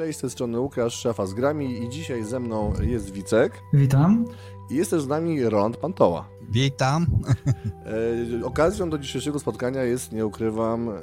[0.00, 4.24] Cześć, z tej strony Łukasz, szafa z grami i dzisiaj ze mną jest Wicek Witam.
[4.70, 6.28] i jest też z nami Roland Pantoła.
[6.50, 7.06] Witam.
[8.42, 10.94] E, okazją do dzisiejszego spotkania jest, nie ukrywam, e,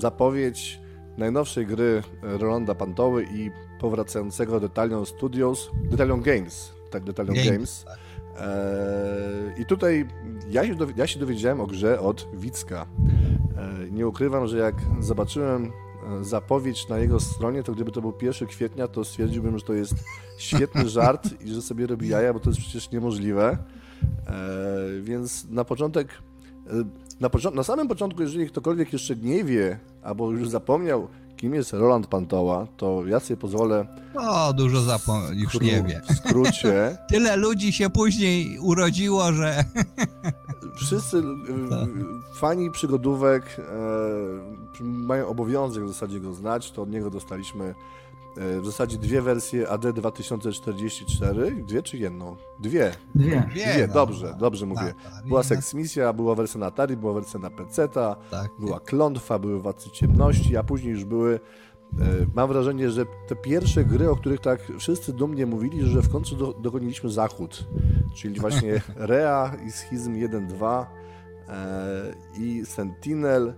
[0.00, 0.80] zapowiedź
[1.16, 7.50] najnowszej gry Rolanda Pantoły i powracającego Detalion Studios, Detalion Games, tak, Detalion Games.
[7.50, 7.84] Games,
[8.40, 10.08] E, I tutaj
[10.50, 12.86] ja się, ja się dowiedziałem o grze od Wicka.
[13.90, 15.72] Nie ukrywam, że jak zobaczyłem
[16.22, 19.94] zapowiedź na jego stronie, to gdyby to był 1 kwietnia, to stwierdziłbym, że to jest
[20.38, 23.58] świetny żart i że sobie robi jaja, bo to jest przecież niemożliwe.
[24.26, 24.38] E,
[25.02, 26.08] więc na początek,
[26.66, 26.70] e,
[27.20, 32.06] na, na samym początku, jeżeli ktokolwiek jeszcze nie wie, albo już zapomniał, kim jest Roland
[32.06, 35.22] Pantoła, to ja sobie pozwolę O, dużo zapom...
[35.34, 36.00] już nie skró- wie.
[36.08, 39.64] w skrócie Tyle ludzi się później urodziło, że
[40.76, 41.22] Wszyscy
[41.70, 41.88] Tak.
[42.34, 46.70] fani przygodówek e, mają obowiązek w zasadzie go znać.
[46.70, 47.74] To od niego dostaliśmy
[48.36, 51.64] e, w zasadzie dwie wersje AD 2044.
[51.68, 52.36] Dwie czy jedną?
[52.58, 52.92] Dwie.
[53.14, 53.30] Dwie.
[53.54, 53.72] wie.
[53.74, 53.94] Dwie, no.
[53.94, 54.94] dobrze, dobrze mówię.
[55.14, 58.50] Tak, Była tak, seksmisja, była wersja na Atari, była wersja na PC-ta, Tak.
[58.58, 61.40] była klątwa, były Władcy Ciemności, a później już były.
[62.00, 66.08] E, Mam wrażenie, że te pierwsze gry, o których tak wszyscy dumnie mówili, że w
[66.08, 67.66] końcu do, dogoniliśmy zachód,
[68.16, 70.86] czyli właśnie Rea i Schizm 1.2
[71.48, 73.54] e, i Sentinel.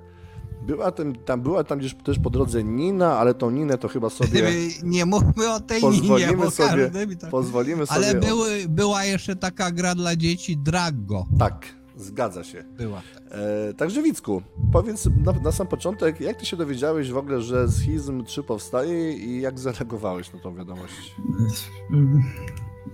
[0.63, 4.11] Była tam, tam, była tam gdzieś też po drodze Nina, ale tą Ninę to chyba
[4.11, 7.27] sobie Nie mówmy o tej pozwolimy bo sobie, każdy to...
[7.27, 8.07] pozwolimy sobie.
[8.07, 11.27] Ale były, była jeszcze taka gra dla dzieci, Drago.
[11.39, 12.65] Tak, zgadza się.
[12.79, 13.03] Była.
[13.31, 17.69] E, także Wicku, powiedz na, na sam początek, jak ty się dowiedziałeś w ogóle, że
[17.69, 21.15] Schizm 3 powstaje i jak zareagowałeś na tą wiadomość?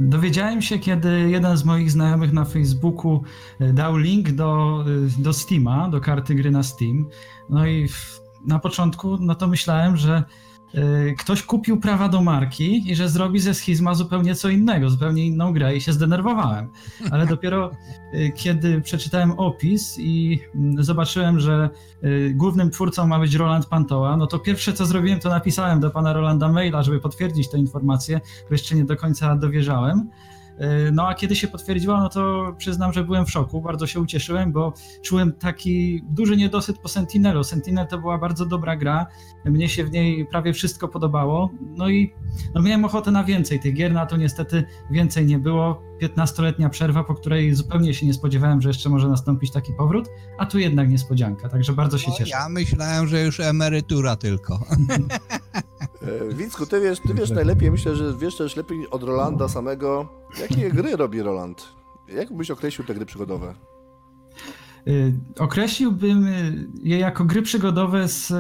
[0.01, 3.23] Dowiedziałem się, kiedy jeden z moich znajomych na Facebooku
[3.61, 4.85] e, dał link do,
[5.19, 7.09] e, do Steama, do karty gry na Steam.
[7.51, 10.25] No i w, na początku no to myślałem, że
[11.19, 15.53] ktoś kupił prawa do marki i że zrobi ze schizma zupełnie co innego, zupełnie inną
[15.53, 16.69] grę i się zdenerwowałem.
[17.11, 17.71] Ale dopiero
[18.13, 21.71] e, kiedy przeczytałem opis i mm, zobaczyłem, że
[22.03, 25.91] e, głównym twórcą ma być Roland Pantoła, no to pierwsze co zrobiłem, to napisałem do
[25.91, 30.09] pana Rolanda maila, żeby potwierdzić tę informację, bo jeszcze nie do końca dowierzałem.
[30.59, 34.01] E, No a kiedy się potwierdziło, no to przyznam, że byłem w szoku, bardzo się
[34.01, 37.45] ucieszyłem, bo czułem taki duży niedosyt po Sentinelu.
[37.45, 39.07] Sentinel to była bardzo dobra gra,
[39.45, 42.15] mnie się w niej prawie wszystko podobało, no i
[42.55, 45.83] no miałem ochotę na więcej tych gier, na to niestety więcej nie było.
[46.03, 50.09] 15-letnia przerwa, po której zupełnie się nie spodziewałem, że jeszcze może nastąpić taki powrót,
[50.39, 52.31] a tu jednak niespodzianka, także bardzo się No, cieszę.
[52.31, 54.59] ja myślałem, że już emerytura tylko.
[56.31, 60.09] E, Wicku, ty wiesz, ty wiesz najlepiej, myślę, że wiesz też lepiej od Rolanda samego,
[60.41, 61.69] jakie gry robi Roland?
[62.17, 63.55] Jak byś określił te gry przygodowe?
[64.89, 66.27] Y, Określiłbym
[66.83, 68.33] je jako gry przygodowe z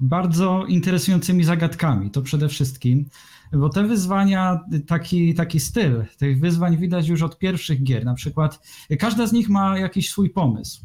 [0.00, 3.08] bardzo interesującymi zagadkami, to przede wszystkim,
[3.52, 8.04] bo te wyzwania, taki, taki styl tych wyzwań widać już od pierwszych gier.
[8.04, 8.60] Na przykład
[8.98, 10.84] każda z nich ma jakiś swój pomysł.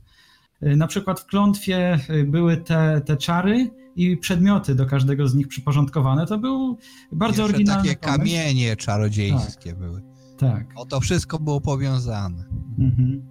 [0.62, 5.48] Na przykład w klątwie y, były te, te czary i przedmioty do każdego z nich
[5.48, 6.26] przyporządkowane.
[6.26, 6.78] To był
[7.12, 8.18] bardzo Jeszcze oryginalny takie pomysł.
[8.18, 10.02] kamienie czarodziejskie były.
[10.38, 10.66] Tak.
[10.76, 12.44] O to wszystko było powiązane.
[12.80, 13.28] Mhm.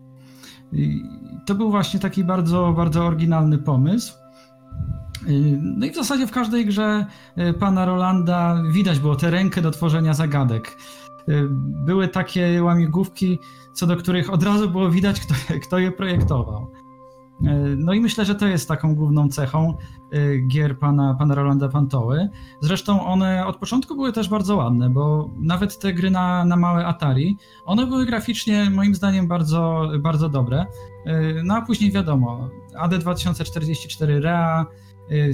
[1.47, 4.15] To był właśnie taki bardzo, bardzo oryginalny pomysł.
[5.29, 7.07] Y, No i w zasadzie w każdej grze
[7.39, 10.77] y, pana Rolanda widać było tę rękę do tworzenia zagadek.
[11.29, 11.49] Y,
[11.85, 13.39] Były takie łamigłówki,
[13.75, 15.35] co do których od razu było widać, kto,
[15.67, 16.71] kto je projektował.
[17.77, 19.75] No i myślę, że to jest taką główną cechą
[20.49, 22.29] gier pana, pana Rolanda Pantoły.
[22.61, 26.87] Zresztą one od początku były też bardzo ładne, bo nawet te gry na, na małe
[26.87, 30.67] Atari, one były graficznie moim zdaniem bardzo, bardzo dobre.
[31.45, 32.49] No a później wiadomo,
[32.79, 34.67] AD 2044 Rea,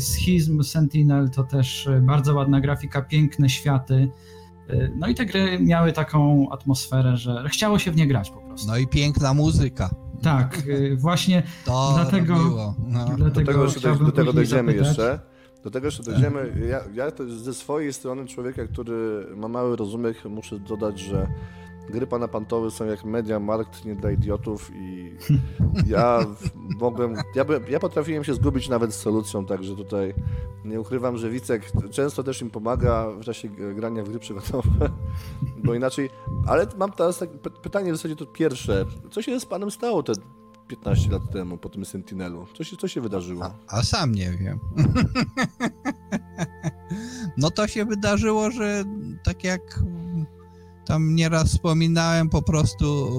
[0.00, 4.08] Schizm, Sentinel to też y, bardzo ładna grafika, piękne światy.
[4.70, 8.40] Y, No i te gry miały taką atmosferę, że chciało się w nie grać po
[8.40, 8.68] prostu.
[8.68, 9.90] No i piękna muzyka.
[10.22, 12.74] Tak, y, właśnie To Dlatego-.
[12.86, 13.04] No.
[13.08, 14.88] Do dlatego tego jeszcze, chciałbym do tego dojdziemy zapytać.
[14.88, 15.20] jeszcze.
[15.64, 16.52] Do tego jeszcze dojdziemy.
[16.70, 21.26] Ja, ja ze swojej strony człowieka, który ma mały rozumek, muszę dodać, że
[21.90, 25.16] gry pana Pantowy są jak media markt nie dla idiotów i
[25.92, 26.26] ja
[26.80, 30.14] mogłem, ja, by, ja potrafiłem się zgubić nawet z solucją, także tutaj
[30.64, 34.90] nie ukrywam, że Wicek często też im pomaga w czasie grania w gry przygodowe,
[35.64, 36.10] bo inaczej,
[36.46, 40.02] ale mam teraz tak, py- pytanie w zasadzie to pierwsze, co się z panem stało
[40.02, 40.12] te
[40.68, 42.46] 15 lat temu po tym Sentinelu?
[42.54, 43.44] Co się, co się wydarzyło?
[43.44, 44.58] A, a sam nie wiem.
[47.36, 48.84] No to się wydarzyło, że
[49.24, 49.80] tak jak
[50.86, 53.10] tam nieraz wspominałem, po prostu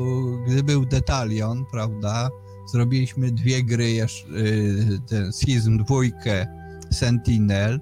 [0.48, 2.30] gdy był Detalion, prawda,
[2.72, 6.48] zrobiliśmy dwie gry, jeszcze, y, ten Schizm dwójkę,
[6.92, 7.80] Sentinel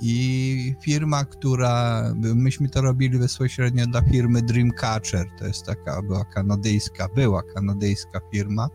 [0.00, 7.08] i firma, która, myśmy to robili bezpośrednio dla firmy Dreamcatcher, to jest taka, była kanadyjska,
[7.14, 8.68] była kanadyjska firma,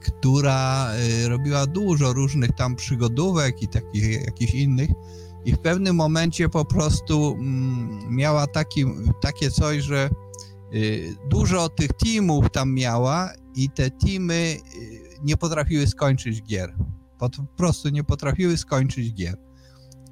[0.00, 0.90] która
[1.24, 4.90] y, robiła dużo różnych tam przygodówek i takich jakichś innych
[5.48, 8.84] i w pewnym momencie po prostu mm, miała taki,
[9.20, 10.10] takie coś, że
[10.74, 14.60] y, dużo tych teamów tam miała i te teamy y,
[15.22, 16.74] nie potrafiły skończyć gier.
[17.18, 19.36] Po prostu nie potrafiły skończyć gier.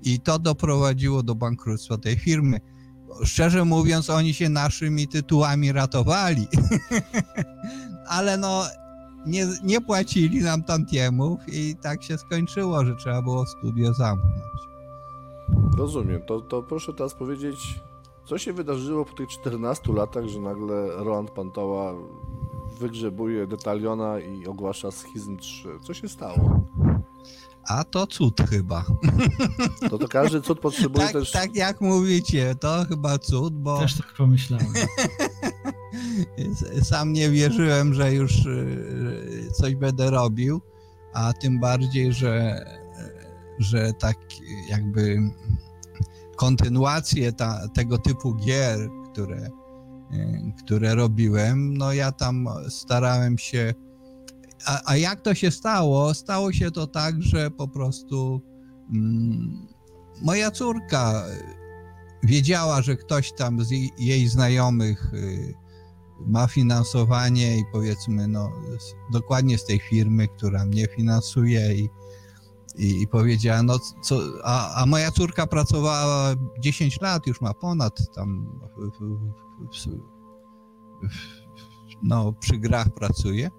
[0.02, 2.60] I to doprowadziło do bankructwa tej firmy.
[3.24, 6.46] Szczerze mówiąc, oni się naszymi tytułami ratowali,
[8.16, 8.64] ale no
[9.26, 14.75] nie, nie płacili nam tantiemów i tak się skończyło, że trzeba było studio zamknąć.
[15.76, 16.22] Rozumiem.
[16.26, 17.80] To, to proszę teraz powiedzieć,
[18.24, 21.94] co się wydarzyło po tych 14 latach, że nagle Roland Pantoła
[22.78, 25.68] wygrzebuje detaliona i ogłasza schizm 3.
[25.82, 26.60] Co się stało?
[27.68, 28.84] A to cud chyba.
[29.90, 31.32] To, to każdy cud potrzebuje tak, też...
[31.32, 33.78] Tak jak mówicie, to chyba cud, bo...
[33.78, 34.66] Też tak pomyślałem.
[36.82, 40.60] Sam nie wierzyłem, że już y, coś będę robił,
[41.14, 42.64] a tym bardziej, że,
[43.58, 44.16] że tak
[44.68, 45.18] jakby
[46.36, 49.50] kontynuacje ta, tego typu gier, które,
[50.12, 53.74] y, które robiłem, no ja tam starałem się
[54.64, 56.14] a, a jak to się stało?
[56.14, 58.40] Stało się to tak, że po prostu
[58.94, 59.66] mm,
[60.22, 61.24] moja córka
[62.22, 65.54] wiedziała, że ktoś tam z jej znajomych y,
[66.26, 68.52] ma finansowanie i powiedzmy, no,
[69.12, 71.88] dokładnie z tej firmy, która mnie finansuje i,
[72.78, 78.14] i, i powiedziała, no co, a, a, moja córka pracowała 10 lat, już ma ponad
[78.14, 78.60] tam,
[82.02, 83.50] no, przy grach pracuje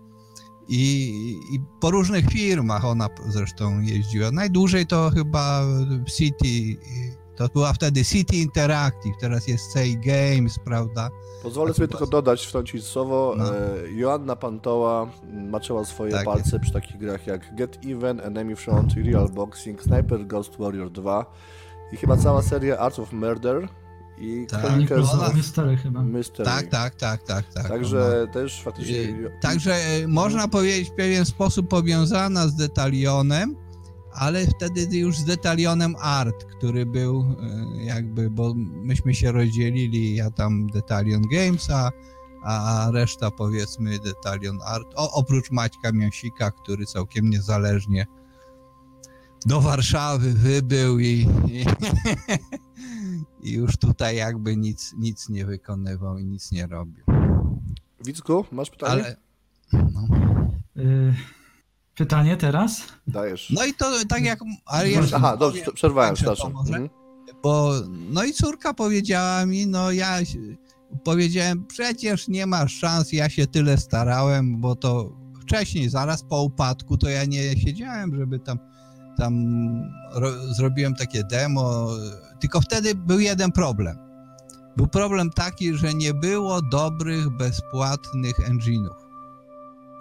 [0.67, 4.31] i, I, po różnych firmach ona zresztą jeździła.
[4.31, 5.61] Najdłużej to chyba
[6.17, 6.81] City,
[7.35, 11.09] to była wtedy City Interactive, teraz jest CI Games, prawda?
[11.47, 13.35] Pozwolę sobie tylko dodać wtrącić słowo.
[13.37, 13.55] No.
[13.55, 16.59] E, Joanna Pantoła maczyła swoje tak palce jest.
[16.59, 21.25] przy takich grach jak Get Even, Enemy Front, Real Boxing, Sniper Ghost Warrior 2
[21.91, 23.67] i chyba cała seria Art of Murder,
[24.19, 26.03] i tak, kronikę z Mystery chyba.
[26.03, 26.45] Mystery.
[26.45, 27.67] Tak, tak, tak, tak, tak.
[27.67, 28.33] Także ona...
[28.33, 28.97] też faktycznie...
[29.41, 33.55] Także e, można powiedzieć w pewien sposób powiązana z Detalionem,
[34.17, 40.31] ale wtedy już z Detalionem Art, który był e, jakby, bo myśmy się rozdzielili, ja
[40.31, 41.91] tam Detalion Games, a,
[42.43, 48.05] a reszta powiedzmy Detalion Art, o, oprócz Maćka Miąsika, który całkiem niezależnie
[49.45, 51.65] do Warszawy wybył i, i
[53.47, 57.03] i już tutaj jakby nic, nic nie wykonywał i nic nie robił.
[58.05, 59.03] Wicku, masz pytanie?
[59.03, 59.15] Ale,
[59.73, 60.07] no.
[60.77, 61.13] Y,
[61.97, 62.81] pytanie teraz?
[63.07, 63.49] Dajesz.
[63.49, 64.39] No i to tak jak...
[64.65, 66.53] Ale Aha, dobrze, przerwałem, przepraszam.
[66.59, 66.89] Mhm.
[67.43, 67.73] Bo,
[68.09, 70.17] no i córka powiedziała mi, no ja
[71.03, 75.11] powiedziałem, przecież nie masz szans, ja się tyle starałem, bo to
[75.41, 78.59] wcześniej, zaraz po upadku, to ja nie siedziałem, żeby tam
[79.17, 79.33] tam
[80.13, 81.87] ro, zrobiłem takie demo,
[82.39, 83.97] tylko wtedy był jeden problem.
[84.77, 89.06] Był problem taki, że nie było dobrych, bezpłatnych engine'ów.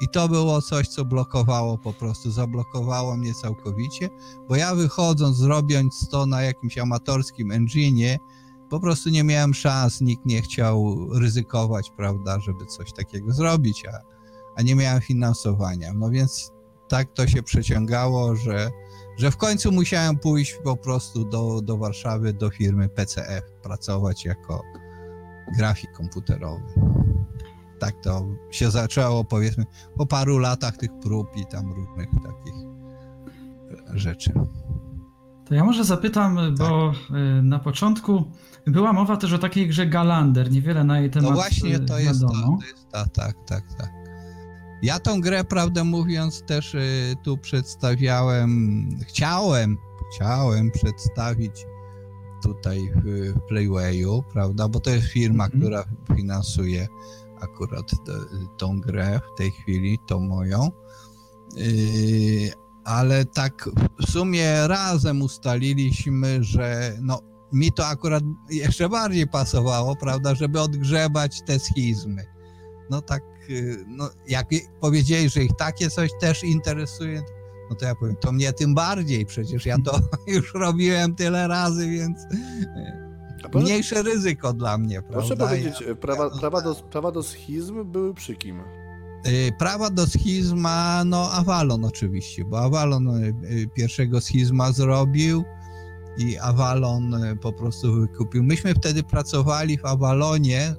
[0.00, 4.08] I to było coś, co blokowało po prostu, zablokowało mnie całkowicie,
[4.48, 8.16] bo ja wychodząc, robiąc to na jakimś amatorskim engine'ie,
[8.70, 13.98] po prostu nie miałem szans, nikt nie chciał ryzykować, prawda, żeby coś takiego zrobić, a,
[14.56, 15.92] a nie miałem finansowania.
[15.94, 16.52] No więc
[16.88, 18.70] tak to się przeciągało, że
[19.16, 24.62] że w końcu musiałem pójść po prostu do, do Warszawy, do firmy PCF, pracować jako
[25.58, 26.64] grafik komputerowy.
[27.78, 29.64] Tak to się zaczęło, powiedzmy,
[29.96, 32.54] po paru latach tych prób i tam różnych takich
[33.94, 34.32] rzeczy.
[35.48, 36.54] To ja może zapytam, tak.
[36.54, 36.92] bo
[37.38, 38.24] y, na początku
[38.66, 42.20] była mowa też o takiej grze Galander, niewiele na jej temat No właśnie, to jest,
[42.20, 43.90] ta, to jest ta, tak, tak, tak.
[44.82, 49.76] Ja tą grę, prawdę mówiąc, też y, tu przedstawiałem, chciałem,
[50.12, 51.66] chciałem przedstawić
[52.42, 55.60] tutaj w, Playwayu, prawda, bo to jest firma, mm -hmm.
[55.60, 55.84] która
[56.16, 56.86] finansuje
[57.40, 57.90] akurat
[58.56, 60.70] tą grę w tej chwili, tą moją.
[61.56, 62.52] Yy,
[62.84, 67.20] ale tak w sumie razem ustaliliśmy, że no,
[67.52, 72.24] mi to akurat jeszcze bardziej pasowało, prawda, żeby odgrzebać te schizmy.
[72.90, 74.46] No tak Y, no, jak
[74.80, 77.22] powiedzieli, że ich takie coś też interesuje,
[77.70, 80.00] no to ja powiem, to mnie tym bardziej, przecież ja to
[80.34, 83.05] już robiłem tyle razy, więc y,
[83.54, 85.18] mniejsze ryzyko dla mnie, prawda?
[85.18, 88.60] Proszę powiedzieć, ja, prawa, ja, prawa, do, prawa do schizm były przy kim?
[89.26, 93.08] Y, prawa do schizma, no Avalon oczywiście, bo Avalon
[93.74, 95.44] pierwszego schizma zrobił
[96.18, 98.42] i Avalon po prostu wykupił.
[98.42, 100.74] Myśmy wtedy pracowali w Avalonie.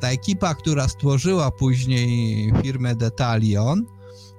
[0.00, 3.86] Ta ekipa, która stworzyła później firmę Detalion,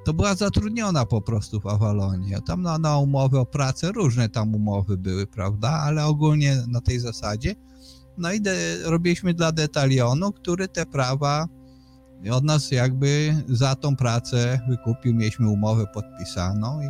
[0.06, 2.42] to była zatrudniona po prostu w Avalonie.
[2.48, 7.00] Tam na, na umowę o pracę, różne tam umowy były, prawda, ale ogólnie na tej
[7.00, 7.56] zasadzie.
[8.18, 11.48] No i de, robiliśmy dla Detalionu, który te prawa
[12.32, 15.14] od nas jakby za tą pracę wykupił.
[15.14, 16.88] Mieliśmy umowę podpisaną i,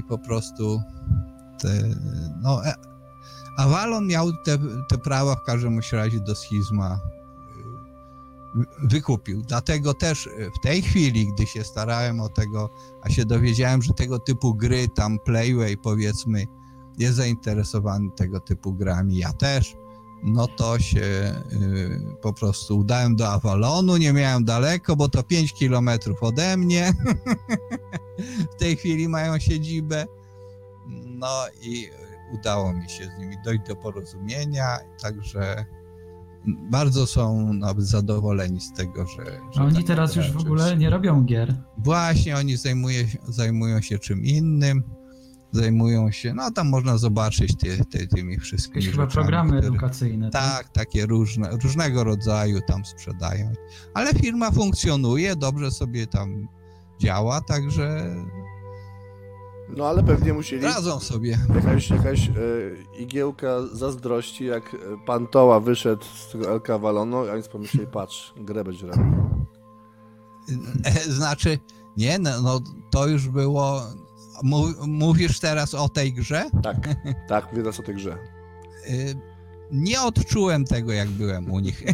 [0.00, 0.82] i po prostu
[1.58, 1.82] te,
[2.42, 2.74] no, e,
[3.56, 7.00] Avalon miał te, te prawa w każdym razie do schizma
[8.82, 9.42] wykupił.
[9.42, 12.70] Dlatego też w tej chwili, gdy się starałem o tego,
[13.02, 16.44] a się dowiedziałem, że tego typu gry, tam Playway powiedzmy,
[16.98, 19.76] jest zainteresowany tego typu grami, ja też,
[20.22, 25.52] no to się y, po prostu udałem do Avalonu, nie miałem daleko, bo to 5
[25.52, 26.92] kilometrów ode mnie.
[28.52, 30.06] w tej chwili mają siedzibę.
[31.06, 31.88] No i
[32.32, 35.64] udało mi się z nimi dojść do porozumienia, także
[36.70, 39.24] bardzo są nawet zadowoleni z tego, że.
[39.52, 41.54] że A oni tak teraz już w ogóle nie robią gier.
[41.78, 44.82] Właśnie, oni zajmuje, zajmują się czym innym.
[45.52, 48.84] Zajmują się, no tam można zobaczyć ty, ty, tymi wszystkimi.
[48.84, 50.30] Jakieś chyba programy które- edukacyjne.
[50.30, 53.52] Tak, takie różne, różnego rodzaju tam sprzedają.
[53.94, 56.48] Ale firma funkcjonuje, dobrze sobie tam
[57.00, 58.14] działa, także
[59.76, 61.38] No ale pewnie musieli radzą sobie.
[61.54, 62.32] jakaś, jakaś e,
[62.98, 68.32] igiełka zazdrości, jak e, pan Toła wyszedł z tego LK Walonu, a więc pomyśleli, patrz,
[68.36, 69.04] grę będzie robił.
[70.84, 71.58] E, Znaczy,
[71.96, 72.60] nie, no, no
[72.90, 73.82] to już było.
[74.42, 76.50] Mów, mówisz teraz o tej grze?
[76.62, 76.76] Tak,
[77.28, 78.18] tak, mówię teraz o tej grze.
[78.90, 79.14] Y,
[79.72, 81.82] Nie odczułem tego, jak byłem u nich.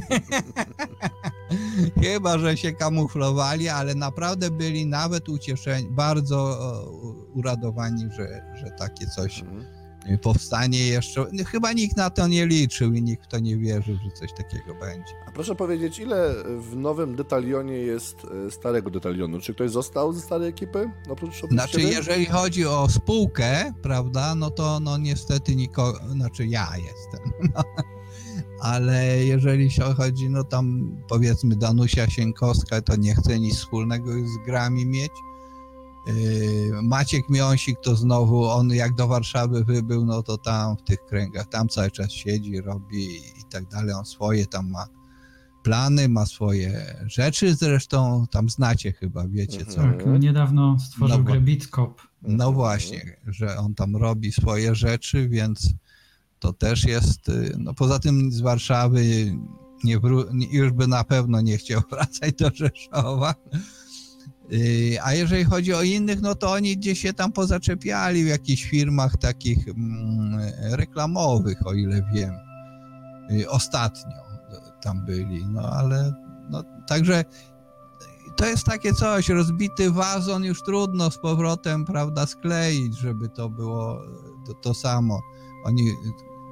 [2.03, 6.59] Chyba, że się kamuflowali, ale naprawdę byli nawet ucieszeni, bardzo
[7.35, 9.65] uradowani, że, że takie coś Mhm.
[10.23, 11.27] powstanie jeszcze.
[11.47, 14.75] Chyba nikt na to nie liczył i nikt w to nie wierzył, że coś takiego
[14.81, 15.13] będzie.
[15.29, 19.41] A proszę powiedzieć, ile w nowym detalionie jest e, starego detalionu?
[19.41, 20.91] Czy ktoś został ze starej ekipy?
[21.09, 21.89] Oprócz, Znaczy, ciebie?
[21.89, 27.31] jeżeli chodzi o spółkę, prawda, no to no niestety nikogo, znaczy ja jestem.
[27.55, 27.63] No.
[28.61, 34.47] Ale jeżeli się chodzi, no tam powiedzmy Danusia Sienkowska, to nie chce nic wspólnego z
[34.47, 35.11] grami mieć.
[36.07, 40.99] Yy, Maciek Miąsik to znowu, on jak do Warszawy wybył, no to tam w tych
[41.07, 43.95] kręgach, tam cały czas siedzi, robi i tak dalej.
[43.95, 44.87] On swoje tam ma
[45.63, 49.77] plany, ma swoje rzeczy, zresztą tam znacie chyba, wiecie co.
[49.77, 51.41] Tak, no niedawno stworzył No grę.
[52.23, 55.69] No właśnie, że on tam robi swoje rzeczy, więc
[56.39, 57.29] to też jest.
[57.29, 59.05] y, No poza tym z Warszawy
[59.85, 63.35] nie wró- już by na pewno nie chciał wracać do Rzeszowa.
[64.53, 68.65] Y, A jeżeli chodzi o innych, no to oni gdzieś się tam pozaczepiali w jakichś
[68.65, 72.35] firmach takich mm, reklamowych, o ile wiem.
[73.31, 74.25] Y, Ostatnio
[74.83, 76.13] tam byli, no ale
[76.51, 77.25] no, także
[78.37, 84.01] to jest takie coś, rozbity wazon już trudno z powrotem, prawda, skleić, żeby to było
[84.47, 85.21] to, to samo.
[85.65, 85.93] Oni,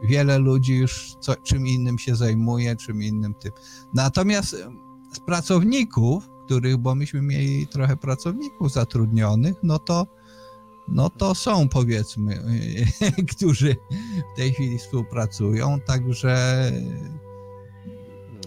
[0.08, 3.52] wiele ludzi już co, czym innym się zajmuje, czym innym tym.
[3.94, 4.78] Natomiast em,
[5.12, 10.06] z pracowników, których, bo myśmy mieli trochę pracowników zatrudnionych, no to
[10.88, 12.42] no to są powiedzmy,
[13.37, 13.76] którzy
[14.35, 16.73] w tej chwili współpracują, także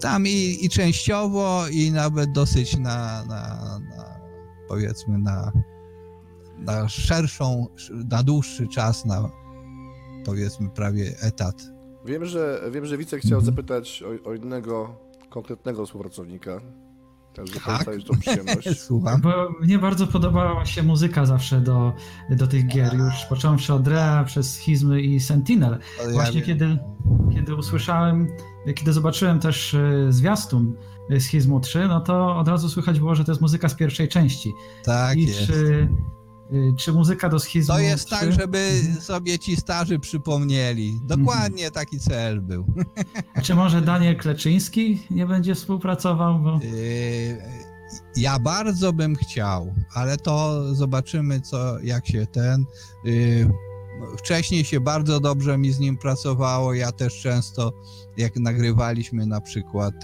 [0.00, 4.20] tam i, i częściowo, i nawet dosyć na, na, na
[4.68, 5.52] powiedzmy na,
[6.58, 7.66] na szerszą,
[8.10, 9.30] na dłuższy czas, na
[10.24, 11.62] powiedzmy prawie etat.
[12.04, 13.56] Wiem, że, wiem, że Wicek chciał Mhm.
[13.56, 14.96] zapytać o, o innego
[15.30, 16.60] konkretnego współpracownika.
[17.36, 17.84] Także Tak.
[17.84, 18.02] tak.
[18.02, 18.80] tą przyjemność.
[18.86, 19.20] Słucham.
[19.20, 21.92] Bo mnie bardzo podobała się muzyka zawsze do,
[22.30, 25.78] do tych gier, już począwszy od Rea, przez Schizmy i Sentinel.
[26.06, 26.46] Ja Właśnie wiem.
[26.46, 26.78] kiedy,
[27.34, 28.28] kiedy usłyszałem,
[28.74, 30.74] kiedy zobaczyłem też e, zwiastun
[31.10, 34.08] e, Schizmu 3, no to od razu słychać było, że to jest muzyka z pierwszej
[34.08, 34.52] części.
[34.84, 35.46] Tak I jest.
[35.46, 35.88] czy,
[36.78, 38.14] czy muzyka do Schizmu To jest 3...
[38.14, 41.00] tak, żeby sobie ci starzy przypomnieli.
[41.04, 42.66] Dokładnie taki cel był.
[43.34, 46.38] A czy może Daniel Kleczyński nie będzie współpracował?
[46.38, 46.58] Bo...
[46.62, 47.38] Yy,
[48.16, 52.64] Ja bardzo bym chciał, ale to zobaczymy, co, jak się ten.
[53.04, 53.50] yy,
[54.18, 56.74] Wcześniej się bardzo dobrze mi z nim pracowało.
[56.74, 57.72] Ja też często,
[58.16, 59.94] jak nagrywaliśmy na przykład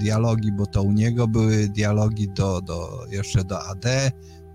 [0.00, 3.84] dialogi, bo to u niego były dialogi do, do jeszcze do AD,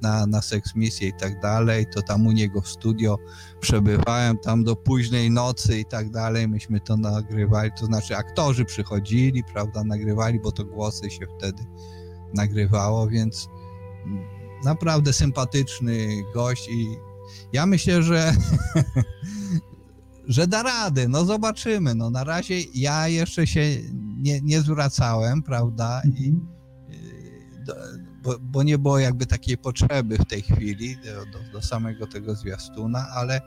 [0.01, 3.17] na, na Sex Misję i tak dalej, to tam u niego w studio
[3.59, 6.47] przebywałem tam do późnej nocy i tak dalej.
[6.47, 11.63] Myśmy to nagrywali, to znaczy aktorzy przychodzili, prawda, nagrywali, bo to głosy się wtedy
[12.33, 13.47] nagrywało, więc
[14.63, 16.87] naprawdę sympatyczny gość i
[17.53, 18.33] ja myślę, że
[20.27, 21.95] że da radę, no zobaczymy.
[21.95, 23.61] No na razie ja jeszcze się
[24.17, 26.01] nie, nie zwracałem, prawda?
[26.05, 26.47] I, Mhm.
[26.89, 27.73] y, do,
[28.23, 32.35] bo, bo nie było jakby takiej potrzeby w tej chwili do, do, do samego tego
[32.35, 33.41] zwiastuna, ale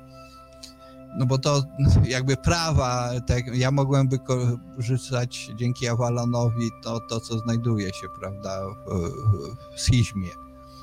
[1.18, 1.62] no bo to
[2.04, 9.10] jakby prawa, tak, ja mogłem wykorzystać dzięki Avalonowi to, to co znajduje się, prawda, w,
[9.76, 10.28] w schizmie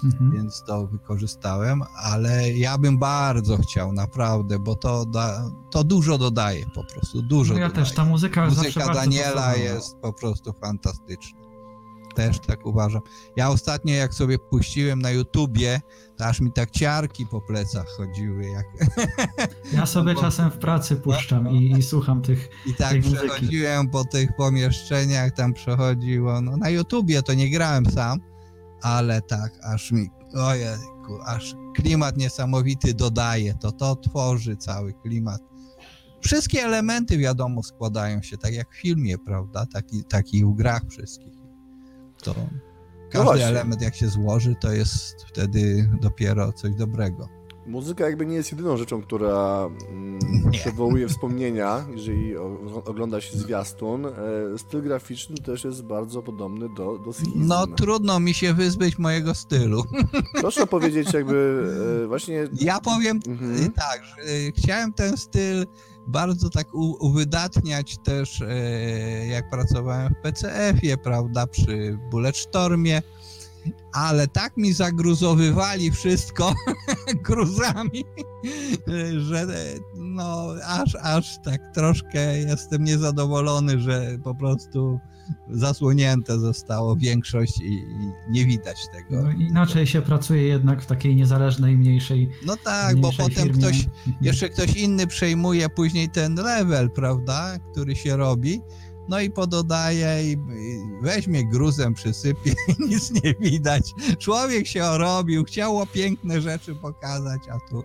[0.04, 0.32] Mhm.
[0.32, 6.66] więc to wykorzystałem, ale ja bym bardzo chciał, naprawdę, bo to, da, to dużo dodaje
[6.76, 7.86] po prostu, dużo No ja dodaje.
[7.86, 11.39] też, ta muzyka, Muzyka Daniela jest po prostu fantastyczna.
[12.20, 13.02] Też tak uważam.
[13.36, 15.82] Ja ostatnio jak sobie puściłem na YouTubie,
[16.18, 18.46] to aż mi tak ciarki po plecach chodziły.
[18.46, 18.66] Jak...
[19.74, 22.50] Ja sobie bo- czasem w pracy puszczam i, i słucham tych.
[22.66, 23.28] I tak Tej muzyki.
[23.28, 26.42] przechodziłem po tych pomieszczeniach, tam przechodziło.
[26.42, 28.20] No na YouTubie to nie grałem sam,
[28.82, 33.54] ale tak aż mi, ojejku, aż klimat niesamowity dodaje.
[33.54, 35.42] To to tworzy cały klimat.
[36.22, 39.66] Wszystkie elementy wiadomo składają się tak jak w filmie, prawda?
[39.74, 41.39] Taki, tak i w grach wszystkich.
[42.24, 42.36] To
[43.10, 43.46] każdy właśnie.
[43.46, 47.28] element jak się złoży, to jest wtedy dopiero coś dobrego.
[47.68, 50.20] Muzyka jakby nie jest jedyną rzeczą, która mm,
[50.52, 52.38] przywołuje wspomnienia, jeżeli
[52.86, 54.06] ogląda się zwiastun.
[54.06, 54.12] E,
[54.58, 57.32] styl graficzny też jest bardzo podobny do, do schizm.
[57.36, 59.84] No trudno mi się wyzbyć mojego stylu.
[60.42, 61.64] Proszę powiedzieć jakby
[62.04, 62.48] e, właśnie...
[62.54, 63.72] Ja powiem Mhm.
[63.72, 65.66] tak, że y, chciałem ten styl
[66.10, 66.68] bardzo tak
[67.00, 73.02] uwydatniać też, e, jak pracowałem w PCF-ie, prawda, przy Bulletstormie,
[73.94, 76.54] ale tak mi zagruzowywali wszystko
[77.28, 78.06] gruzami,
[79.18, 79.48] że
[80.20, 85.00] no aż, aż tak troszkę jestem niezadowolony, że po prostu
[85.50, 89.24] zasłonięte zostało większość i, i nie widać tego.
[89.24, 92.30] No, inaczej się pracuje jednak w takiej niezależnej, mniejszej.
[92.46, 93.62] No tak, bo mniejszej potem firmie.
[93.62, 93.88] ktoś,
[94.22, 98.62] jeszcze ktoś inny przejmuje później ten level, prawda, który się robi,
[99.10, 100.38] no i pododaje i,
[101.02, 103.94] weźmie gruzem, przysypie i nic nie widać.
[104.20, 107.84] Człowiek się orobił, chciało piękne rzeczy pokazać, a tu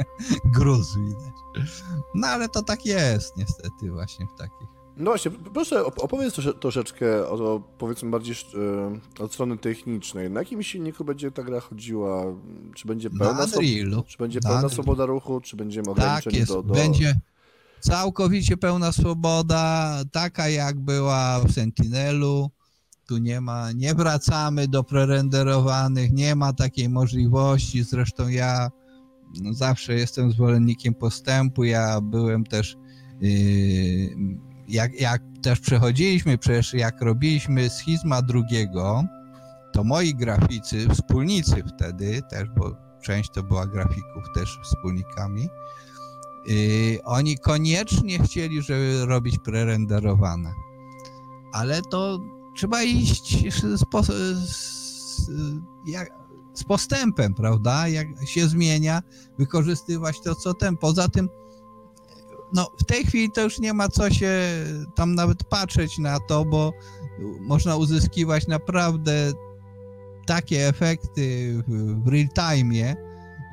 [0.58, 1.68] gruz widać.
[2.14, 4.68] No ale to tak jest niestety właśnie w takich.
[4.96, 8.36] No właśnie, proszę op- opowiedz trosze, troszeczkę o, powiedzmy bardziej
[9.18, 10.30] e, od strony technicznej.
[10.30, 12.24] Na jakim silniku będzie ta gra chodziła?
[12.74, 14.02] Czy będzie Na pełna, Unrealu.
[14.06, 16.74] czy będzie Na pełna swoboda ruchu, czy będziemy Tak ograniczeni jest, do, do...
[16.74, 17.20] będzie
[17.84, 22.50] całkowicie pełna swoboda, taka jak była w Sentinelu.
[23.06, 27.82] Tu nie ma, nie wracamy do prerenderowanych, nie ma takiej możliwości.
[27.82, 28.70] Zresztą ja
[29.42, 31.64] no, zawsze jestem zwolennikiem postępu.
[31.64, 32.76] Ja byłem też,
[33.20, 34.16] yy,
[34.68, 39.04] jak, jak też przechodziliśmy, przecież jak robiliśmy schizma drugiego,
[39.72, 45.48] to moi graficy, wspólnicy wtedy też, bo część to była grafików też wspólnikami,
[47.04, 50.54] oni koniecznie chcieli, żeby robić prerenderowane.
[51.52, 52.20] Ale to
[52.56, 53.84] trzeba iść z,
[54.46, 55.30] z,
[55.86, 56.10] jak,
[56.54, 57.88] z postępem, prawda?
[57.88, 59.02] Jak się zmienia,
[59.38, 60.76] wykorzystywać to, co ten.
[60.76, 61.28] Poza tym,
[62.52, 64.40] no w tej chwili to już nie ma co się
[64.94, 66.72] tam nawet patrzeć na to, bo
[67.40, 69.32] można uzyskiwać naprawdę
[70.26, 72.96] takie efekty w, w real time,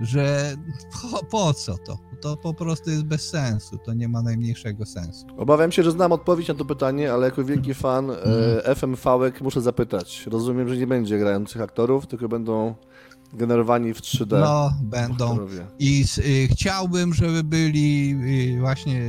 [0.01, 0.55] że
[1.01, 1.97] po, po co to?
[2.21, 5.25] To po prostu jest bez sensu, to nie ma najmniejszego sensu.
[5.37, 8.15] Obawiam się, że znam odpowiedź na to pytanie, ale jako wielki fan e,
[8.75, 10.27] FMV-ek muszę zapytać.
[10.31, 12.75] Rozumiem, że nie będzie grających aktorów, tylko będą
[13.33, 15.29] generowani w 3D No, będą.
[15.29, 15.67] aktorowie.
[15.79, 18.15] I s- y, chciałbym, żeby byli
[18.55, 19.01] y, właśnie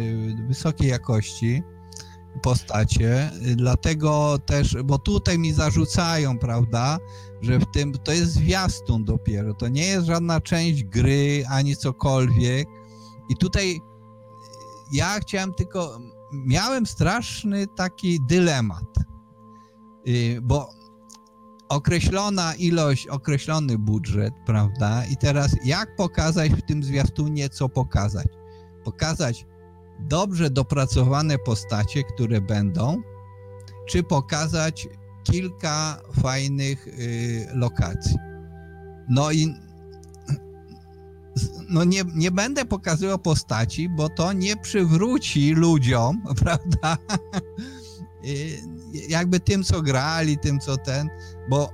[0.49, 1.63] wysokiej jakości
[2.43, 6.99] postacie, y, dlatego też, bo tutaj mi zarzucają, prawda,
[7.43, 12.69] że w tym, to jest zwiastun dopiero, to nie jest żadna część gry, ani cokolwiek
[13.33, 13.81] i tutaj y,
[14.93, 15.99] ja chciałem tylko,
[16.33, 18.99] miałem straszny taki dylemat,
[20.09, 20.69] y, bo
[21.69, 25.05] określona ilość, określony budżet, prawda?
[25.05, 28.27] I teraz jak pokazać w tym zwiastunie, co pokazać?
[28.85, 29.47] Pokazać
[30.01, 33.03] dobrze dopracowane postacie, które będą,
[33.89, 34.89] czy pokazać
[35.25, 38.17] kilka fajnych y, lokacji.
[39.09, 39.55] No i
[41.69, 46.99] no nie, nie będę pokazywał postaci, bo to nie przywróci ludziom, prawda?
[48.25, 48.59] Y,
[49.09, 51.09] jakby tym, co grali, tym, co ten,
[51.51, 51.71] bo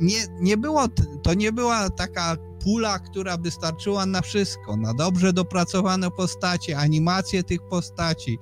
[0.00, 0.88] nie, nie było,
[1.22, 7.42] to nie była taka pula, która by starczyła na wszystko, na dobrze dopracowane postacie, animacje
[7.42, 8.38] tych postaci.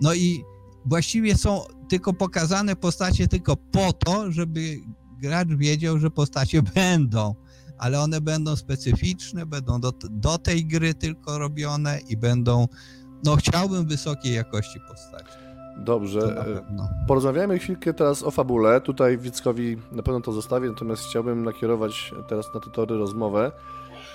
[0.00, 0.44] No i
[0.86, 4.80] właściwie są tylko pokazane postacie tylko po to, żeby
[5.20, 7.34] gracz wiedział, że postacie będą,
[7.82, 12.68] ale one będą specyficzne, będą do, do tej gry tylko robione i będą
[13.24, 15.38] no chciałbym wysokiej jakości postaci.
[15.76, 16.44] Dobrze.
[17.08, 18.80] Porozmawiajmy chwilkę teraz o fabule.
[18.80, 23.52] Tutaj Wickowi na pewno to zostawię, natomiast chciałbym nakierować teraz na te tory rozmowę.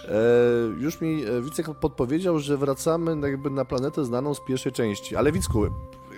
[0.07, 0.13] E,
[0.79, 5.15] już mi e, Wicek podpowiedział, że wracamy jakby na planetę znaną z pierwszej części.
[5.15, 5.65] Ale Wicku,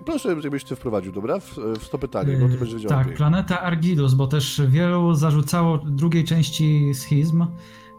[0.05, 1.39] proszę, żebyś ty wprowadził, dobra?
[1.39, 3.17] W, w to pytanie, bo ty będziesz wiedział Tak, lepiej.
[3.17, 7.41] planeta Argilus, bo też wielu zarzucało drugiej części schizm,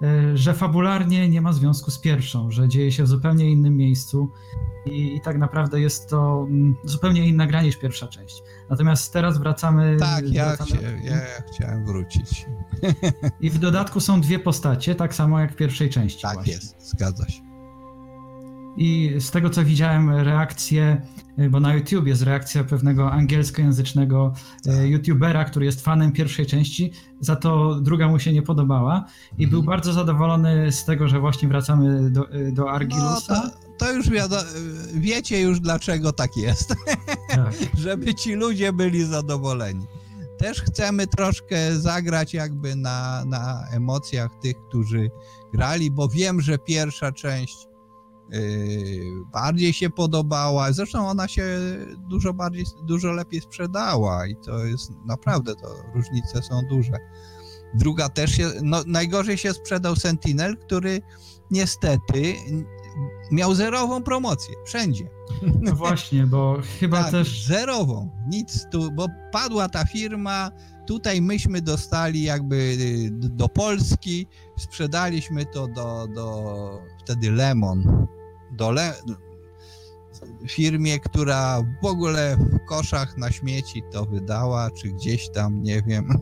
[0.03, 4.31] e, że fabularnie nie ma związku z pierwszą, że dzieje się w zupełnie innym miejscu
[4.87, 8.43] i, i tak naprawdę jest to mm, zupełnie inna gra niż pierwsza część.
[8.71, 9.97] Natomiast teraz wracamy...
[10.01, 10.71] Tak, ja, wracamy...
[10.71, 11.21] chcia, ja
[11.53, 12.47] chciałem wrócić.
[13.41, 16.23] I w dodatku są dwie postacie, tak samo jak w pierwszej części.
[16.23, 16.53] Tak właśnie.
[16.53, 17.51] jest, zgadza się.
[18.77, 24.33] I z tego co widziałem reakcję, y, bo na YouTube jest reakcja pewnego angielskojęzycznego
[24.67, 24.87] y, Tak.
[24.87, 29.05] YouTubera, który jest fanem pierwszej części, za to druga mu się nie podobała
[29.39, 29.67] i był Mhm.
[29.77, 33.43] bardzo zadowolony z tego, że właśnie wracamy do, y, do No Argilusa.
[33.43, 33.51] to,
[33.87, 34.43] to już wiadomo,
[34.95, 36.69] wiecie już dlaczego tak jest,
[37.31, 37.55] Tak.
[37.85, 39.87] żeby ci ludzie byli zadowoleni.
[40.39, 45.11] Też chcemy troszkę zagrać jakby na, na emocjach tych, którzy
[45.55, 47.57] grali, bo wiem, że pierwsza część
[49.33, 50.73] bardziej się podobała.
[50.73, 51.59] Zresztą ona się
[52.09, 56.93] dużo bardziej, dużo lepiej sprzedała i to jest naprawdę, to różnice są duże.
[57.75, 61.03] Druga też się, no najgorzej się sprzedał Sentinel, który
[61.51, 62.35] niestety
[63.31, 65.05] miał zerową promocję, wszędzie.
[65.63, 70.51] No właśnie, bo chyba tak, też zerową, nic tu, bo padła ta firma,
[70.87, 74.27] tutaj myśmy dostali jakby y, do Polski,
[74.59, 78.07] sprzedaliśmy to do, do wtedy Lemon,
[78.53, 78.95] do Le,
[80.49, 86.09] firmie, która w ogóle w koszach na śmieci to wydała, czy gdzieś tam, nie wiem.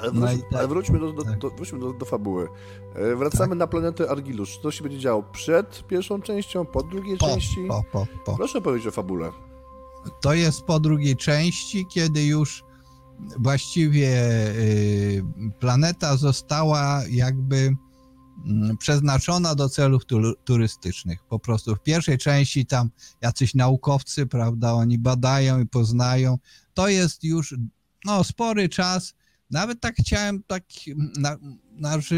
[0.00, 0.52] Ale, No wróć, i tak.
[0.58, 1.38] ale wróćmy, do, do, Tak.
[1.38, 2.48] do, wróćmy do, fabuły.
[2.94, 4.48] E, Wracamy na planetę Argilus.
[4.48, 7.56] Czy to się będzie działo przed pierwszą częścią, po drugiej Po, części?
[7.68, 8.36] po, po, po.
[8.36, 9.30] Proszę powiedzieć o fabule.
[10.20, 12.64] To jest po drugiej części, kiedy już
[13.38, 14.08] właściwie
[14.56, 15.22] y,
[15.58, 17.76] planeta została jakby
[18.78, 21.18] przeznaczona do celów tu- turystycznych.
[21.28, 26.38] Po prostu w pierwszej części tam jacyś naukowcy, prawda, oni badają i poznają.
[26.74, 27.54] To jest już
[28.04, 29.14] no, spory czas.
[29.50, 30.64] Nawet tak chciałem tak
[31.18, 31.36] na,
[31.72, 32.16] na, że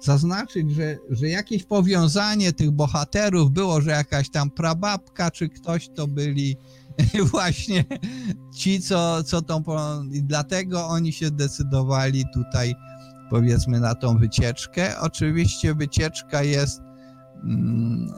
[0.00, 6.06] zaznaczyć, że, że jakieś powiązanie tych bohaterów było, że jakaś tam prababka czy ktoś to
[6.06, 6.56] byli
[7.32, 7.84] właśnie
[8.56, 9.62] ci, co, co tą.
[10.12, 12.74] I dlatego oni się decydowali tutaj,
[13.32, 15.00] powiedzmy, na tą wycieczkę.
[15.00, 16.80] Oczywiście wycieczka jest.
[17.44, 18.12] mm,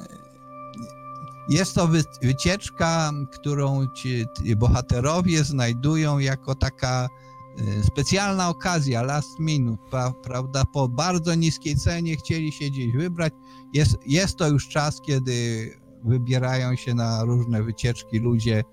[1.48, 4.24] Jest to wy, wycieczka, którą ci,
[4.57, 7.09] bohaterowie znajdują jako taka
[7.61, 10.64] y, specjalna okazja, last minute, pra, prawda?
[10.72, 13.33] Po bardzo niskiej cenie chcieli się gdzieś wybrać.
[13.72, 15.70] Jest, jest to już czas, kiedy
[16.05, 18.64] wybierają się na różne wycieczki ludzie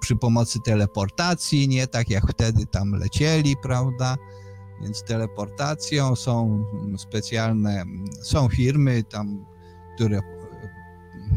[0.00, 4.16] przy pomocy teleportacji, nie tak jak wtedy tam lecieli, prawda?
[4.82, 6.64] Więc teleportacją są
[6.98, 7.84] specjalne,
[8.22, 9.46] są firmy tam,
[9.94, 10.20] które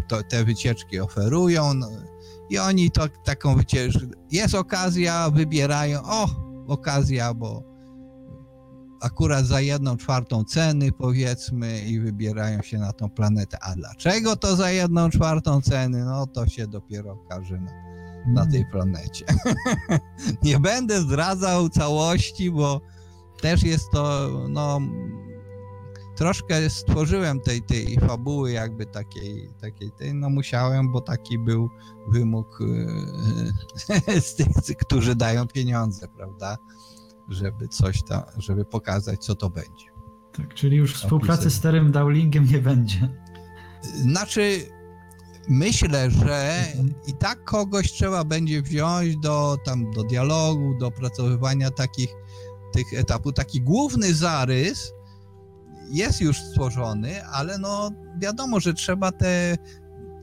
[0.08, 1.90] to, te wycieczki oferują no,
[2.50, 6.28] i oni to taką wycieczkę, jest okazja, wybierają, o,
[6.68, 7.74] okazja, bo
[9.02, 13.58] akurat za jedną czwartą ceny powiedzmy i wybierają się na tą planetę.
[13.62, 16.06] A dlaczego to za jedną czwartą ceny?
[16.06, 17.72] No to się dopiero okaże na,
[18.28, 19.26] na tej planecie.
[20.44, 22.82] Nie będę zdradzał całości, bo
[23.44, 24.80] też jest to, no,
[26.16, 31.70] troszkę stworzyłem tej, tej fabuły jakby takiej, takiej tej, no musiałem, bo taki był
[32.08, 32.60] wymóg
[34.08, 36.58] yy, z tych, którzy dają pieniądze, prawda?
[37.30, 39.86] Żeby coś tam, żeby pokazać, co to będzie.
[40.34, 43.10] tak, czyli już współpracy z starym Dowlingiem nie będzie.
[43.84, 44.60] Znaczy,
[45.50, 46.66] myślę, że
[47.08, 52.10] i tak kogoś trzeba będzie wziąć do tam do dialogu, do opracowywania takich
[52.74, 53.34] tych etapów.
[53.34, 54.94] Taki główny zarys
[55.92, 57.90] jest już stworzony, ale no
[58.22, 59.58] wiadomo, że trzeba te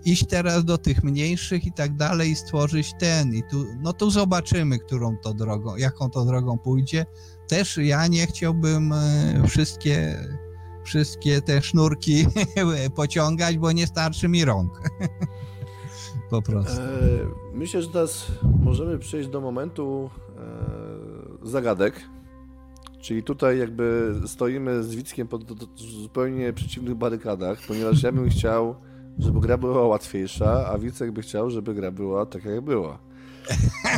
[0.04, 4.10] iść teraz do tych mniejszych i tak dalej i stworzyć ten i tu, no tu
[4.10, 7.06] zobaczymy, którą to drogą, jaką to drogą pójdzie.
[7.48, 10.18] Też ja nie chciałbym e, wszystkie
[10.84, 12.26] wszystkie te sznurki
[12.96, 14.80] pociągać, bo nie starczy mi rąk.
[16.30, 16.80] po prostu.
[16.80, 16.86] E,
[17.52, 18.26] myślę, że teraz
[18.64, 20.10] możemy przejść do momentu
[21.42, 22.00] e, zagadek.
[23.00, 25.38] Czyli tutaj jakby stoimy z Wickiem po
[26.02, 28.74] zupełnie przeciwnych barykadach, ponieważ ja bym chciał,
[29.18, 32.98] żeby gra była łatwiejsza, a Wicek by chciał, żeby gra była taka jak była.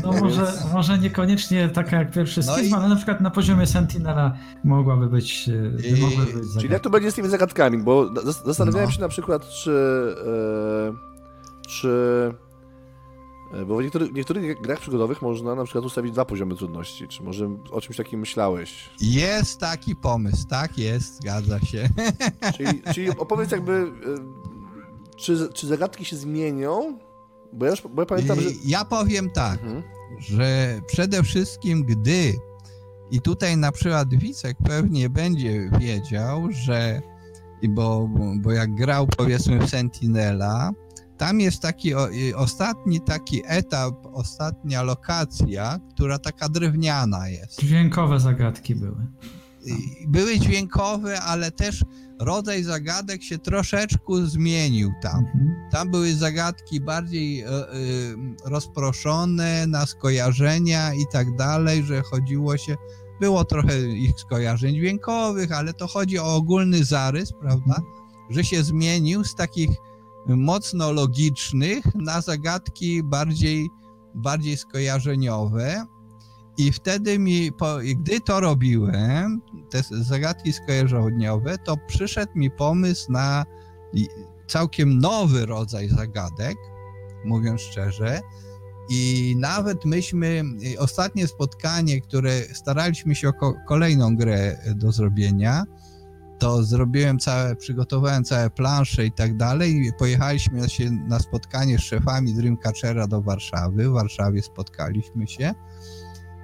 [0.05, 3.67] No może, może niekoniecznie taka jak pierwszy No Schizm, i- ale na przykład na poziomie
[3.67, 8.07] Sentinela mogłaby być, e, I- mogłaby być Czyli jak to będzie z tymi zagadkami, bo
[8.09, 8.93] zas- zastanawiałem No.
[8.95, 9.71] się na przykład, czy
[11.69, 11.89] czy...
[13.53, 17.09] e, Bo w niektórych, niektórych grach przygodowych można na przykład ustawić dwa poziomy trudności.
[17.09, 18.91] Czy może o czymś takim myślałeś?
[19.01, 21.89] Jest taki pomysł, tak jest, zgadza się.
[22.57, 23.87] Czyli, czyli opowiedz jakby, e,
[25.17, 26.99] czy, czy zagadki się zmienią?
[27.53, 28.49] Bo ja, już, bo ja pamiętam, że...
[28.65, 29.83] Ja powiem tak, Mhm.
[30.19, 32.35] że przede wszystkim gdy,
[33.11, 37.03] i tutaj na przykład Wicek pewnie będzie wiedział, że,
[37.69, 38.09] bo,
[38.41, 40.71] bo jak grał powiedzmy w Sentinela,
[41.23, 47.61] tam jest taki o, ostatni taki etap, ostatnia lokacja, która taka drewniana jest.
[47.61, 49.07] Dźwiękowe zagadki były.
[50.07, 51.85] Były dźwiękowe, ale też
[52.21, 55.25] rodzaj zagadek się troszeczkę zmienił tam.
[55.25, 55.55] Mhm.
[55.71, 57.47] Tam były zagadki bardziej e,
[58.45, 62.77] rozproszone na skojarzenia i tak dalej, że chodziło się,
[63.21, 67.83] było trochę ich skojarzeń dźwiękowych, ale to chodzi o ogólny zarys, prawda?
[68.31, 69.71] Że się zmienił z takich
[70.27, 73.69] mocno logicznych na zagadki bardziej,
[74.15, 75.87] bardziej skojarzeniowe.
[76.59, 83.45] I wtedy mi, po, gdy to robiłem, te zagadki skojarzeniowe, to przyszedł mi pomysł na
[84.47, 86.57] całkiem nowy rodzaj zagadek,
[87.25, 88.21] mówiąc szczerze.
[88.91, 90.45] I nawet myśmy,
[90.79, 95.65] ostatnie spotkanie, które staraliśmy się o ko- kolejną grę do zrobienia,
[96.43, 99.93] to zrobiłem całe, przygotowałem całe plansze i tak dalej.
[99.99, 103.89] Pojechaliśmy się na spotkanie z szefami Dreamcatchera do Warszawy.
[103.89, 105.55] W Warszawie spotkaliśmy się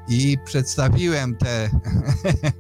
[0.09, 1.71] i przedstawiłem te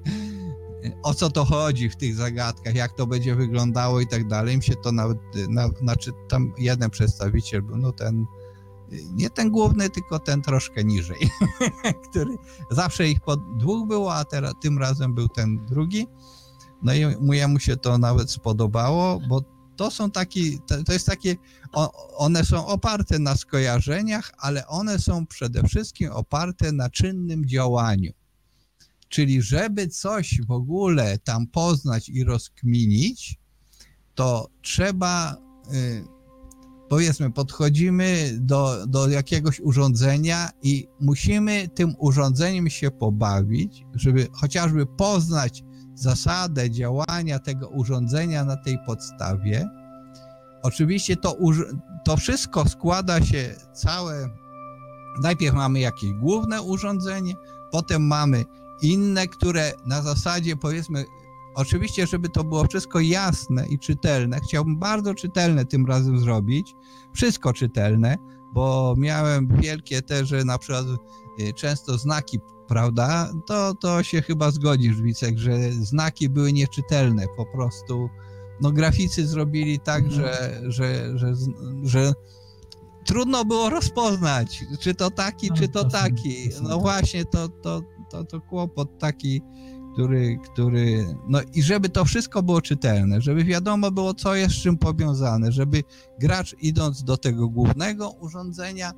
[1.03, 4.55] o co to chodzi w tych zagadkach, jak to będzie wyglądało i tak dalej.
[4.55, 8.27] Im się to nawet, na, znaczy tam jeden przedstawiciel był, no ten,
[9.13, 11.31] nie ten główny, tylko ten troszkę niżej,
[12.11, 12.37] który
[12.71, 16.07] zawsze ich po dwóch było, a teraz tym razem był ten drugi.
[16.83, 21.37] No i mu, się to nawet spodobało, bo to są taki, to, jest takie,
[22.17, 28.13] one są oparte na skojarzeniach, ale one są przede wszystkim oparte na czynnym działaniu.
[29.09, 33.39] Czyli żeby coś w ogóle tam poznać i rozkminić,
[34.15, 35.37] to trzeba,
[35.73, 36.05] y,
[36.89, 45.65] powiedzmy, podchodzimy do, do jakiegoś urządzenia i musimy tym urządzeniem się pobawić, żeby chociażby poznać
[45.99, 49.69] zasadę działania tego urządzenia na tej podstawie.
[50.63, 51.37] Oczywiście to,
[52.05, 54.29] to wszystko składa się całe.
[55.23, 57.35] Najpierw mamy jakieś główne urządzenie,
[57.73, 58.45] potem mamy
[58.83, 61.05] inne, które na zasadzie powiedzmy,
[61.55, 66.75] oczywiście, żeby to było wszystko jasne i czytelne, chciałbym bardzo czytelne tym razem zrobić,
[67.15, 68.17] wszystko czytelne,
[68.55, 70.87] bo miałem wielkie te, że na przykład
[71.41, 77.47] y, często znaki, prawda, to, to się chyba zgodzisz, Wicek, że znaki były nieczytelne, po
[77.47, 78.09] prostu
[78.61, 80.13] no graficy zrobili tak, Mhm.
[80.23, 81.33] że, że, że,
[81.83, 82.13] że
[83.05, 86.51] trudno było rozpoznać, czy to taki, No, czy to to są- taki.
[86.51, 86.81] to są No tak.
[86.81, 89.43] właśnie, to, to, to, to kłopot taki,
[89.93, 91.07] który, który.
[91.29, 95.53] No i żeby to wszystko było czytelne, żeby wiadomo było, co jest z czym powiązane,
[95.53, 95.83] żeby
[96.21, 98.93] gracz idąc do tego głównego urządzenia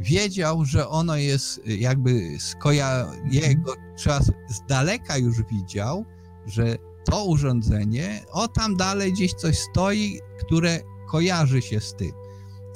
[0.00, 3.06] wiedział, że ono jest jakby skoja...
[3.30, 6.04] jego trzeba z daleka już widział,
[6.46, 12.12] że to urządzenie, o tam dalej gdzieś coś stoi, które kojarzy się z tym.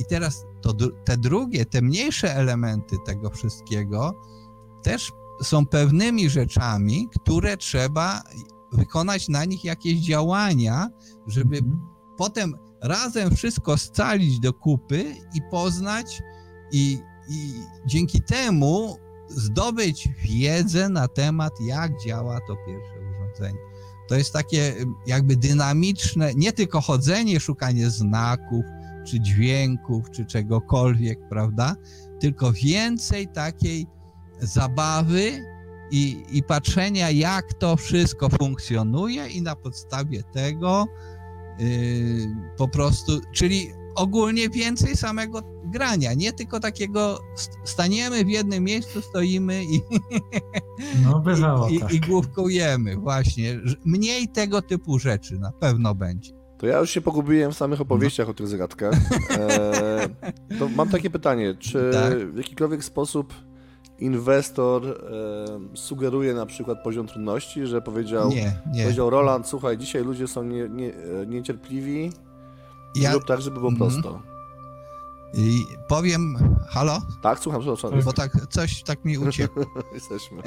[0.01, 4.15] I teraz to, te drugie, te mniejsze elementy tego wszystkiego
[4.83, 8.23] też są pewnymi rzeczami, które trzeba
[8.73, 10.89] wykonać na nich jakieś działania,
[11.27, 11.81] żeby Mhm.
[12.17, 16.23] potem razem wszystko scalić do kupy i poznać
[16.73, 17.53] i, i
[17.87, 18.97] dzięki temu
[19.29, 23.59] zdobyć wiedzę na temat, jak działa to pierwsze urządzenie.
[24.09, 24.75] To jest takie
[25.07, 28.65] jakby dynamiczne, nie tylko chodzenie, szukanie znaków,
[29.07, 31.77] czy dźwięków, czy czegokolwiek, prawda?
[32.21, 33.87] Tylko więcej takiej
[34.41, 35.45] zabawy
[35.91, 40.87] i, i patrzenia, jak to wszystko funkcjonuje, i na podstawie tego
[41.59, 48.65] yy, po prostu, czyli ogólnie więcej samego grania, nie tylko takiego st- staniemy w jednym
[48.65, 49.81] miejscu, stoimy i,
[51.05, 51.93] No bywało i, tak.
[51.93, 53.61] i główkujemy, właśnie.
[53.85, 56.33] Mniej tego typu rzeczy na pewno będzie.
[56.59, 58.95] To ja już się pogubiłem w samych opowieściach o tych zagadkach.
[59.39, 60.09] E,
[60.59, 62.19] to mam takie pytanie, czy Tak.
[62.33, 63.35] w jakikolwiek sposób
[63.99, 68.83] inwestor e, sugeruje na przykład poziom trudności, że powiedział, Nie, nie.
[68.83, 72.13] powiedział Roland, słuchaj, dzisiaj ludzie są nie, nie, e, niecierpliwi,
[72.95, 73.91] Ja zrób tak, żeby było Mhm.
[73.91, 74.23] prosto.
[75.35, 76.37] i powiem,
[76.69, 77.03] halo?
[77.23, 78.01] Tak, słucham, przepraszam.
[78.05, 79.65] Bo tak coś tak mi uciekło.
[79.95, 80.43] Jesteśmy.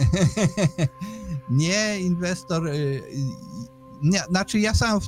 [1.49, 3.03] nie, inwestor y, y,
[4.03, 5.05] nie, znaczy ja sam, w,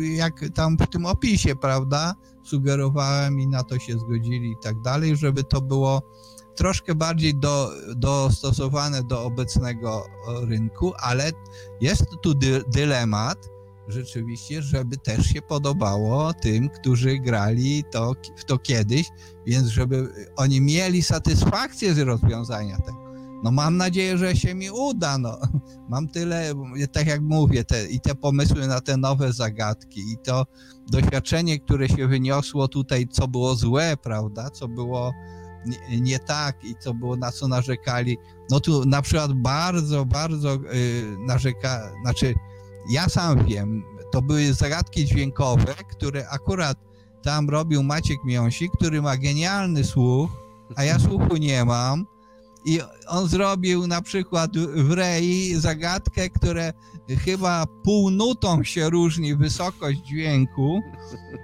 [0.00, 5.16] jak tam w tym opisie, prawda, sugerowałem i na to się zgodzili i tak dalej,
[5.16, 6.02] żeby to było
[6.56, 10.04] troszkę bardziej do, dostosowane do obecnego
[10.42, 11.30] rynku, ale
[11.80, 13.38] jest tu dy, dylemat
[13.88, 19.10] rzeczywiście, żeby też się podobało tym, którzy grali to, w to kiedyś,
[19.46, 23.06] więc żeby oni mieli satysfakcję z rozwiązania tego.
[23.44, 25.18] No mam nadzieję, że się mi uda.
[25.18, 25.38] No.
[25.90, 26.52] Mam tyle,
[26.92, 30.46] tak jak mówię, te, i te pomysły na te nowe zagadki, i to
[30.90, 35.12] doświadczenie, które się wyniosło tutaj, co było złe, prawda, co było
[35.66, 38.18] nie, nie tak i co było, na co narzekali.
[38.50, 42.34] No tu na przykład bardzo, bardzo yy, narzeka, znaczy
[42.88, 46.78] ja sam wiem, to były zagadki dźwiękowe, które akurat
[47.22, 50.30] tam robił Maciek Miąsik, który ma genialny słuch,
[50.76, 52.06] a ja słuchu nie mam
[52.66, 56.72] i on zrobił na przykład w Rei zagadkę, które
[57.24, 60.80] chyba półnutą się różni wysokość dźwięku,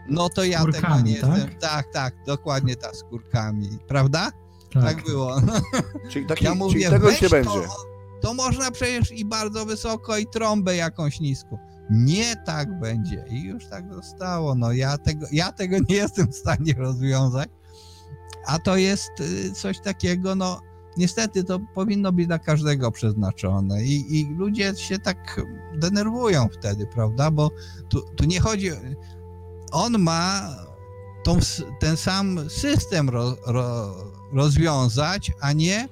[0.09, 1.31] no to ja tego nie tak?
[1.31, 1.59] jestem.
[1.61, 4.31] Tak, tak, dokładnie tak, z kurkami, prawda?
[4.73, 5.41] Tak, tak było.
[6.11, 7.69] Czyli, taki, ja mówię, czyli tego nie będzie.
[8.23, 11.59] To, można przecież i bardzo wysoko, i trąbę jakąś niską.
[11.91, 13.25] Nie tak będzie.
[13.31, 14.55] I już tak zostało.
[14.55, 17.49] No ja tego, ja tego nie jestem w stanie rozwiązać.
[18.47, 20.61] A to jest y, coś takiego, no
[20.97, 25.41] niestety to powinno być dla każdego przeznaczone i, i ludzie się tak
[25.75, 27.51] denerwują wtedy, prawda, bo
[27.89, 28.71] tu, tu nie chodzi,
[29.73, 30.57] on ma
[31.25, 31.39] tą,
[31.81, 33.95] ten sam system ro, ro,
[34.33, 35.89] rozwiązać, a nie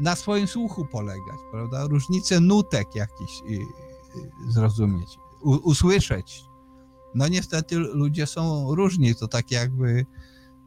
[0.00, 3.42] na swoim słuchu polegać, prawda, różnice nutek jakiś
[4.48, 6.44] zrozumieć, u, usłyszeć.
[7.14, 10.06] No niestety ludzie są różni, to tak jakby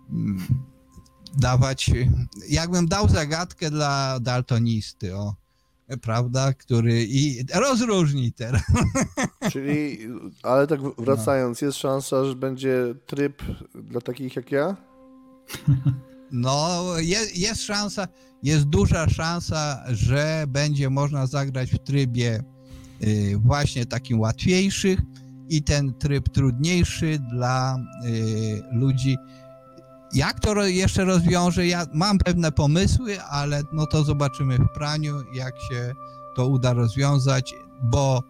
[0.10, 0.48] mm,
[1.38, 1.92] dawać,
[2.50, 5.36] jakbym dał zagadkę dla daltonisty, o,
[6.02, 8.64] prawda, który i rozróżni teraz.
[9.52, 10.00] Czyli,
[10.44, 13.44] ale tak wracając, jest szansa, że będzie tryb
[13.76, 14.76] dla takich jak ja?
[16.32, 18.08] No, jest, jest szansa,
[18.44, 22.44] jest duża szansa, że będzie można zagrać w trybie
[23.04, 25.00] y, właśnie takim łatwiejszych
[25.50, 29.18] i ten tryb trudniejszy dla y, ludzi
[30.14, 31.68] jak to jeszcze rozwiąże?
[31.68, 35.94] Ja mam pewne pomysły, ale no to zobaczymy w praniu, jak się
[36.36, 38.24] to uda rozwiązać, bo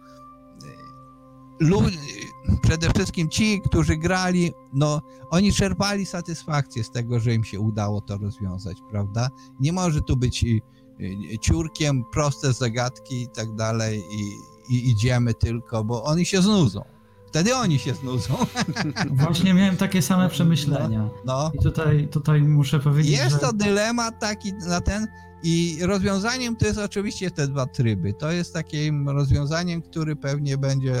[2.62, 8.00] przede wszystkim ci, którzy grali, no oni czerpali satysfakcję z tego, że im się udało
[8.00, 9.28] to rozwiązać, prawda?
[9.60, 14.36] Nie może tu być e, ciurkiem, proste zagadki i tak dalej i,
[14.74, 16.91] i idziemy tylko, bo oni się znudzą.
[17.32, 18.34] Wtedy oni się znudzą.
[19.24, 20.98] Właśnie miałem takie same przemyślenia.
[20.98, 21.50] No, no.
[21.54, 23.38] I tutaj, tutaj muszę powiedzieć, Jest że...
[23.38, 25.06] to dylemat taki na ten
[25.42, 28.12] i rozwiązaniem to jest oczywiście te dwa tryby.
[28.14, 30.94] To jest takim rozwiązaniem, który pewnie będzie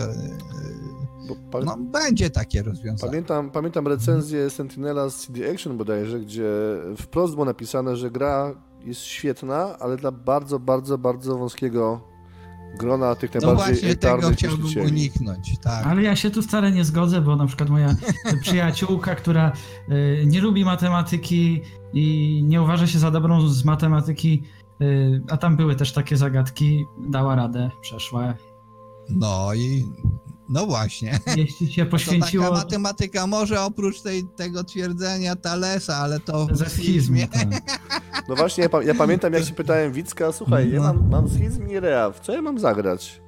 [1.50, 1.60] pa...
[1.60, 3.10] no, będzie takie rozwiązanie.
[3.10, 6.50] Pamiętam, pamiętam recenzję Sentinela z CD Action bodajże, gdzie
[6.96, 12.11] wprost było napisane, że gra jest świetna, ale dla bardzo, bardzo, bardzo wąskiego
[12.78, 15.86] grona tych no najbardziej No właśnie tego chciałbym uniknąć, tak.
[15.86, 17.94] Ale ja się tu wcale nie zgodzę, bo na przykład moja
[18.42, 19.52] przyjaciółka, która
[19.88, 24.42] y, nie lubi matematyki i nie uważa się za dobrą z matematyki,
[24.82, 28.34] y, a tam były też takie zagadki, dała radę, przeszła.
[29.08, 29.84] No i
[30.48, 31.20] no właśnie.
[31.36, 32.44] Jeśli się poświęciło...
[32.44, 37.28] To taka matematyka może oprócz tej, tego twierdzenia Talesa, ale to w schizmie.
[37.28, 37.48] Tak.
[38.28, 40.74] No właśnie, ja, ja, pamiętam jak się pytałem Wicka, słuchaj, no.
[40.74, 43.22] ja mam, mam schizm i rea, w co ja mam zagrać?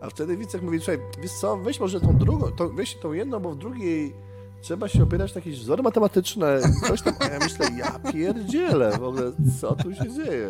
[0.00, 3.40] A wtedy Wicek mówi, słuchaj, wiesz co, weź może tą drugą, to, weź tą jedną,
[3.40, 4.14] bo w drugiej
[4.60, 9.02] trzeba się opierać na jakieś wzory matematyczne, coś tam, a ja myślę, ja pierdzielę, w
[9.02, 10.48] ogóle, co tu się dzieje?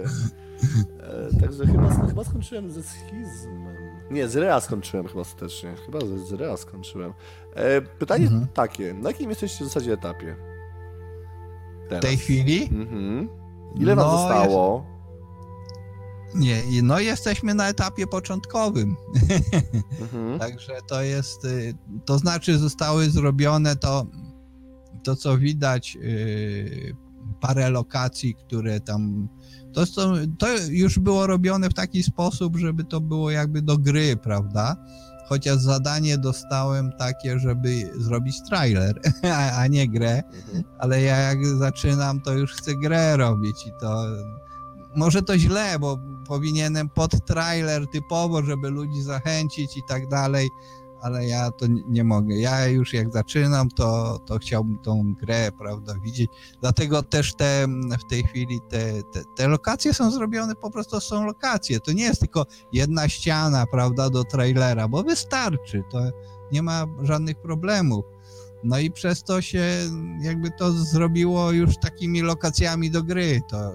[1.01, 3.77] E, także chyba, chyba skończyłem ze schizmem.
[4.11, 5.75] Nie, z Rea skończyłem chyba ostatecznie.
[5.87, 7.13] Chyba z, z Rea skończyłem.
[7.55, 8.47] E, pytanie mhm.
[8.55, 10.37] takie, na jakim jesteście w zasadzie etapie?
[11.89, 12.05] Teraz?
[12.05, 12.69] W tej chwili?
[12.73, 13.44] Mhm.
[13.75, 14.87] Ile no, zostało?
[16.35, 18.97] Nie, no jesteśmy na etapie początkowym.
[20.01, 20.39] Mhm.
[20.39, 21.75] Także to jest, y,
[22.05, 24.07] to znaczy zostały zrobione to,
[25.03, 26.97] to co widać, y,
[27.41, 29.29] parę lokacji, które tam
[29.75, 34.17] to, to, to już było robione w taki sposób, żeby to było jakby do gry,
[34.17, 34.77] prawda?
[35.29, 39.01] Chociaż zadanie dostałem takie, żeby zrobić trailer,
[39.59, 40.65] a nie grę, mhm.
[40.79, 44.07] ale ja jak zaczynam, to już chcę grę robić i to
[44.97, 50.49] może to źle, bo powinienem pod trailer typowo, żeby ludzi zachęcić i tak dalej,
[51.05, 52.35] ale ja to nie- mogę.
[52.37, 56.31] Ja już jak zaczynam, to, to chciałbym tą grę, prawda, widzieć.
[56.61, 57.67] Dlatego też te
[58.01, 61.81] w tej chwili te, te, te lokacje są zrobione, po prostu są lokacje.
[61.81, 66.01] To nie jest tylko jedna ściana, prawda, do trailera, bo wystarczy, to
[66.53, 68.05] nie ma żadnych problemów.
[68.65, 69.65] No i przez to się
[70.21, 73.41] jakby to zrobiło już takimi lokacjami do gry.
[73.49, 73.73] To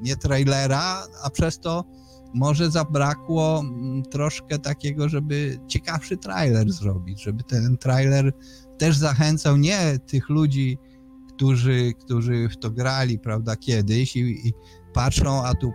[0.00, 1.84] nie trailera, a przez to
[2.34, 8.32] może zabrakło mm, troszkę takiego, żeby ciekawszy trailer zrobić, żeby ten trailer
[8.78, 10.78] też zachęcał nie tych ludzi,
[11.28, 14.52] którzy, którzy w to grali, prawda, kiedyś i, i
[14.92, 15.72] patrzą, a tu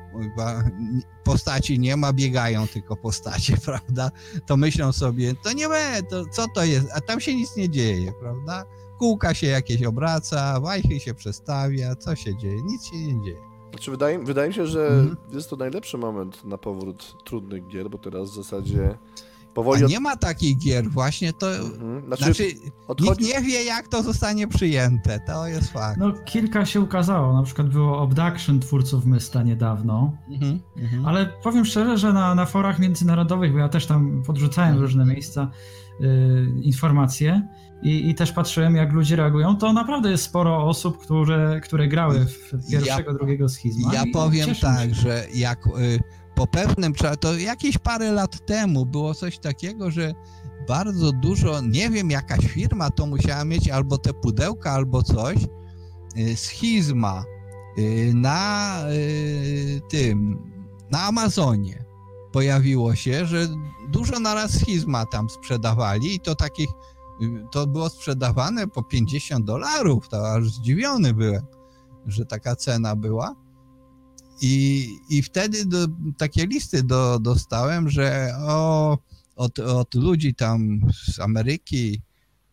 [1.24, 4.12] postaci nie ma, biegają tylko postacie, prawda,
[4.46, 7.70] to myślą sobie, to nie we, to co to jest, a tam się nic nie
[7.70, 8.64] dzieje, prawda,
[9.00, 13.57] kółka się jakieś obraca, wajchy się przestawia, co się dzieje, nic się nie dzieje.
[13.78, 15.16] Znaczy, wydaje, wydaje mi się, że Mhm.
[15.34, 18.98] jest to najlepszy moment na powrót trudnych gier, bo teraz w zasadzie
[19.54, 19.84] powoli...
[19.84, 19.92] Od...
[19.92, 22.06] nie ma takich gier, właśnie to, Mhm.
[22.08, 23.26] Znaczy, znaczy nikt odchodzi...
[23.26, 25.98] nie wie jak to zostanie przyjęte, to jest fakt.
[26.00, 31.06] No kilka się ukazało, na przykład było Abduction twórców Mysta niedawno, Mhm, mhm.
[31.06, 35.06] ale powiem szczerze, że na, na forach międzynarodowych, bo ja też tam podrzucałem w różne
[35.06, 35.52] miejsca
[36.02, 36.06] y,
[36.62, 37.48] informacje
[37.82, 42.26] i, i też patrzyłem jak ludzie reagują, to naprawdę jest sporo osób, które, które grały
[42.26, 43.94] w pierwszego, drugiego schizma.
[43.94, 44.96] Ja powiem tak, się.
[44.96, 46.00] że jak y,
[46.36, 50.14] po pewnym czasie, to jakieś parę lat temu było coś takiego, że
[50.68, 55.38] bardzo dużo, nie wiem, jakaś firma to musiała mieć, albo te pudełka, albo coś,
[56.18, 57.24] y, schizma
[57.78, 60.38] y, na y, tym,
[60.92, 61.86] na Amazonie
[62.32, 63.48] pojawiło się, że
[63.90, 66.70] dużo naraz schizma tam sprzedawali i to takich,
[67.52, 71.46] to było sprzedawane po 50 dolarów, to aż zdziwiony byłem,
[72.06, 73.36] że taka cena była.
[74.42, 75.88] I, i wtedy do,
[76.18, 78.98] takie listy do, dostałem, że o,
[79.36, 82.02] od, od ludzi tam z Ameryki,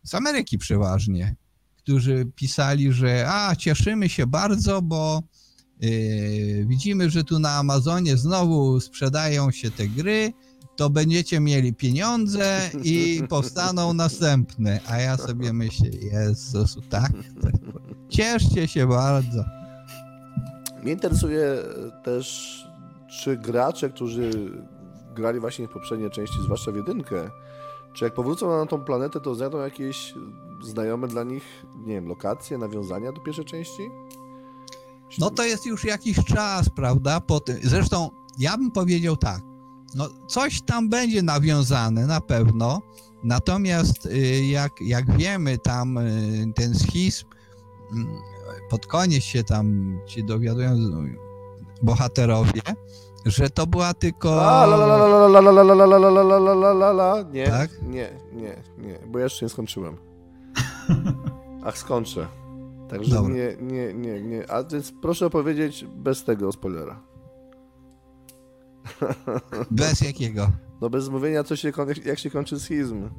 [0.03, 1.35] z Ameryki przeważnie,
[1.77, 5.23] którzy pisali, że a, cieszymy się bardzo, bo
[5.81, 10.33] yy, widzimy, że tu na Amazonie znowu sprzedają się te gry,
[10.75, 14.79] to będziecie mieli pieniądze i powstaną następne.
[14.89, 17.11] A ja sobie myślę, Jezus, tak?
[18.09, 19.43] Cieszcie się bardzo.
[20.83, 21.57] Mnie interesuje
[22.03, 22.57] też,
[23.21, 24.31] czy gracze, którzy
[25.15, 27.29] grali właśnie w poprzedniej części, zwłaszcza w jedynkę,
[27.93, 30.13] czy jak powrócą na tą planetę, to znajdą jakieś
[30.63, 31.43] znajome dla nich,
[31.85, 33.81] nie wiem, lokacje, nawiązania do pierwszej części?
[35.19, 37.21] No to jest już jakiś czas, prawda?
[37.21, 37.57] Po tym.
[37.63, 38.09] Zresztą
[38.39, 39.41] ja bym powiedział tak
[39.95, 42.81] no coś tam będzie nawiązane na pewno,
[43.23, 44.09] natomiast
[44.49, 45.99] jak, jak wiemy, tam
[46.55, 47.25] ten schizm
[48.69, 50.75] pod koniec się tam ci dowiadują
[51.81, 52.61] bohaterowie,
[53.25, 54.41] że to była tylko...
[57.33, 57.81] Nie, tak?
[57.81, 59.97] nie, nie, nie, bo jeszcze nie skończyłem.
[61.65, 62.27] Ach, skończę.
[62.89, 64.51] Także nie, nie, nie, nie.
[64.51, 67.01] A więc proszę powiedzieć bez tego spoilera.
[69.71, 70.51] Bez jakiego.
[70.81, 71.71] No bez mówienia, co się,
[72.05, 73.09] jak się kończy schizm.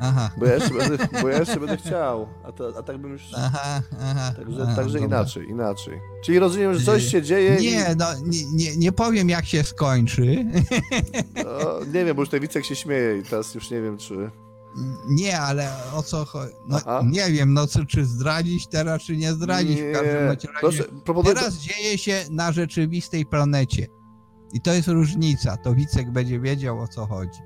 [0.00, 0.30] Aha.
[0.38, 2.28] Bo ja jeszcze będę, bo ja jeszcze będę chciał.
[2.44, 3.22] A, to, a tak bym już...
[3.36, 4.32] Aha, aha.
[4.36, 5.06] Także, aha, także dobra.
[5.06, 6.00] inaczej, inaczej.
[6.24, 10.26] Czyli rozumiem, że coś się dzieje Nie, no nie, nie, nie powiem jak się skończy.
[10.26, 10.44] i...
[11.44, 14.30] No, nie wiem, bo już ten Wicek się śmieje i teraz już nie wiem, czy...
[15.08, 16.52] Nie, ale o co chodzi?
[16.68, 19.80] No, nie wiem, no co, czy zdradzić teraz, czy nie zdradzić.
[19.80, 21.34] W każdym Nie, razie proszę, proponuję...
[21.34, 23.86] teraz dzieje się na rzeczywistej planecie.
[24.52, 25.56] I to jest różnica.
[25.56, 27.40] To Wicek będzie wiedział o co chodzi.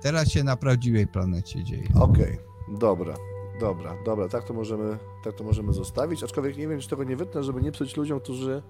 [0.00, 1.88] Teraz się na prawdziwej planecie dzieje.
[2.00, 2.38] Okej,
[2.68, 3.14] dobra,
[3.60, 7.16] dobra, dobra, tak to możemy, tak to możemy zostawić, aczkolwiek nie wiem, czy tego nie
[7.16, 8.62] wytnę, żeby nie psuć ludziom, którzy,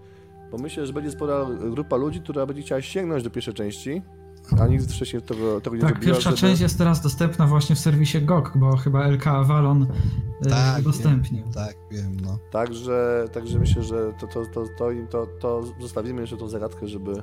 [0.51, 4.03] bo myślę, że będzie spora grupa ludzi, która będzie chciała sięgnąć do pierwszej części,
[4.61, 6.37] a nigdy wcześniej tego, tego nie Tak, pierwsza żeby...
[6.37, 9.87] część jest teraz dostępna właśnie w serwisie GOG, bo chyba LK Avalon
[10.43, 10.81] Tak, tak, wiem.
[10.87, 11.45] udostępnił.
[11.55, 12.39] Tak, wiem, no.
[12.51, 16.89] Także, także myślę, że to, to, to, to, im to, to zostawimy jeszcze tą zagadkę,
[16.89, 17.23] żeby,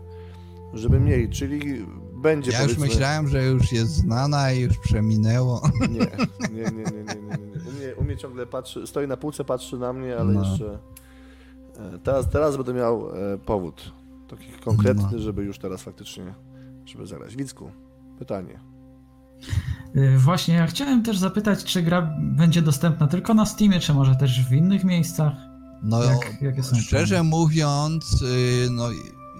[0.73, 5.61] żeby mieli, czyli będzie Ja już myślałem, że już jest znana i już przeminęło.
[5.81, 7.45] Nie, nie, nie, nie, nie, nie, nie.
[7.45, 7.69] nie.
[7.69, 10.41] U, mnie, u mnie ciągle patrzy, stoi na półce, patrzy na mnie, ale No.
[10.41, 10.79] jeszcze
[11.77, 13.91] e, teraz, teraz będę miał e, powód
[14.29, 15.19] taki konkretny, No.
[15.19, 16.33] żeby już teraz faktycznie,
[16.91, 17.35] żeby zagrać.
[17.35, 17.71] Wicku,
[18.19, 18.59] pytanie.
[19.95, 24.15] Y, Właśnie, ja chciałem też zapytać, czy gra będzie dostępna tylko na Steamie, czy może
[24.15, 25.33] też w innych miejscach?
[25.83, 27.29] No, Jak- jakie są szczerze plany?
[27.29, 28.85] mówiąc, y, no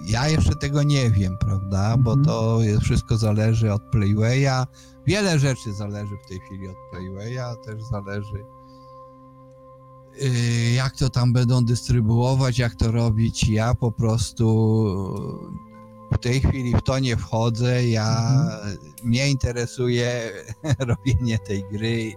[0.06, 1.96] ja jeszcze tego nie wiem, prawda?
[1.96, 2.24] Bo Mhm.
[2.26, 4.64] to jest, wszystko zależy od Playwaya.
[5.06, 8.44] Wiele rzeczy zależy w tej chwili od Playwaya, też zależy
[10.22, 13.48] y, jak to tam będą dystrybuować, jak to robić.
[13.48, 14.46] Ja po prostu
[16.12, 18.78] w tej chwili w to nie wchodzę, ja, mhm.
[19.04, 20.32] mnie interesuje
[20.78, 22.14] robienie tej gry i,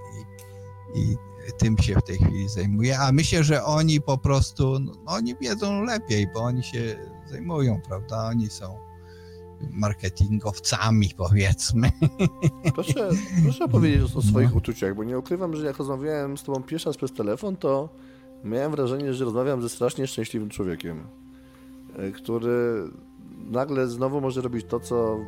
[0.96, 1.18] i
[1.58, 5.84] tym się w tej chwili zajmuję, a myślę, że oni po prostu, no, oni wiedzą
[5.84, 6.96] lepiej, bo oni się
[7.30, 8.78] zajmują, prawda, oni są
[9.72, 11.92] marketingowcami, powiedzmy.
[12.76, 13.10] Proszę,
[13.44, 14.58] proszę powiedzieć o, swoich no.
[14.58, 17.90] uczuciach, bo nie ukrywam, że jak rozmawiałem z tobą pierwszy raz przez telefon, to
[18.44, 21.04] miałem wrażenie, że rozmawiam ze strasznie szczęśliwym człowiekiem,
[21.98, 22.90] e, który
[23.38, 25.20] nagle znowu może robić to, co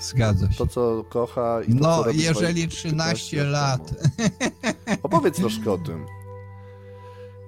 [0.00, 0.58] Zgadza się.
[0.58, 3.94] To, co kocha i to, No, co jeżeli 13 lat.
[5.02, 6.06] Opowiedz troszkę o tym.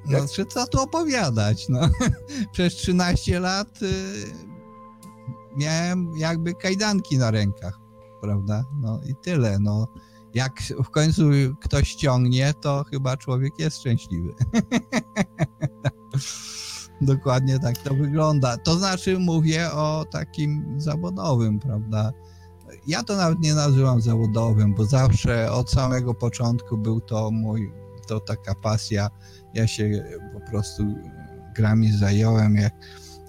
[0.08, 0.22] Jak...
[0.22, 1.68] No, czy co tu opowiadać?
[1.68, 1.80] No,
[2.52, 3.86] przez 13 lat y,
[5.56, 7.78] miałem jakby kajdanki na rękach,
[8.20, 8.64] prawda?
[8.80, 9.58] No i tyle.
[9.58, 9.88] No,
[10.34, 10.52] jak
[10.84, 11.22] w końcu
[11.60, 14.34] ktoś ciągnie, to chyba człowiek jest szczęśliwy.
[17.00, 18.56] Dokładnie tak to wygląda.
[18.56, 22.12] To znaczy mówię o takim zawodowym, prawda?
[22.86, 27.72] Ja to nawet nie nazywam zawodowym, bo zawsze od samego początku był to mój,
[28.08, 29.10] to taka pasja.
[29.54, 30.84] Ja się po prostu
[31.54, 32.74] grami zająłem, jak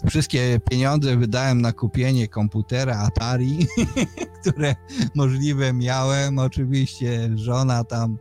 [0.09, 3.67] wszystkie pieniądze wydałem na kupienie komputera Atari,
[4.41, 4.75] które
[5.15, 6.39] możliwe miałem.
[6.39, 8.17] Oczywiście żona tam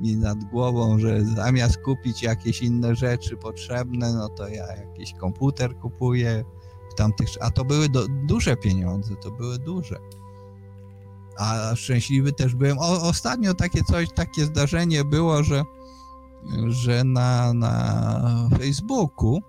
[0.00, 5.76] mi nad głową, że zamiast kupić jakieś inne rzeczy potrzebne, no to ja jakiś komputer
[5.76, 6.44] kupuję
[6.92, 9.96] w tamtych, a to były do, duże pieniądze, to były duże.
[11.38, 12.78] A szczęśliwy też byłem.
[12.78, 15.64] O, ostatnio takie coś, takie zdarzenie było, że,
[16.68, 19.40] że na, na Facebooku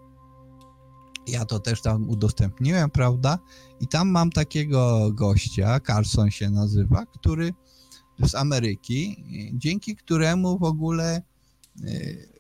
[1.27, 3.39] ja to też tam udostępniłem, prawda?
[3.79, 7.53] I tam mam takiego gościa, Carson się nazywa, który
[8.27, 11.21] z Ameryki, dzięki któremu w ogóle
[11.83, 12.31] y,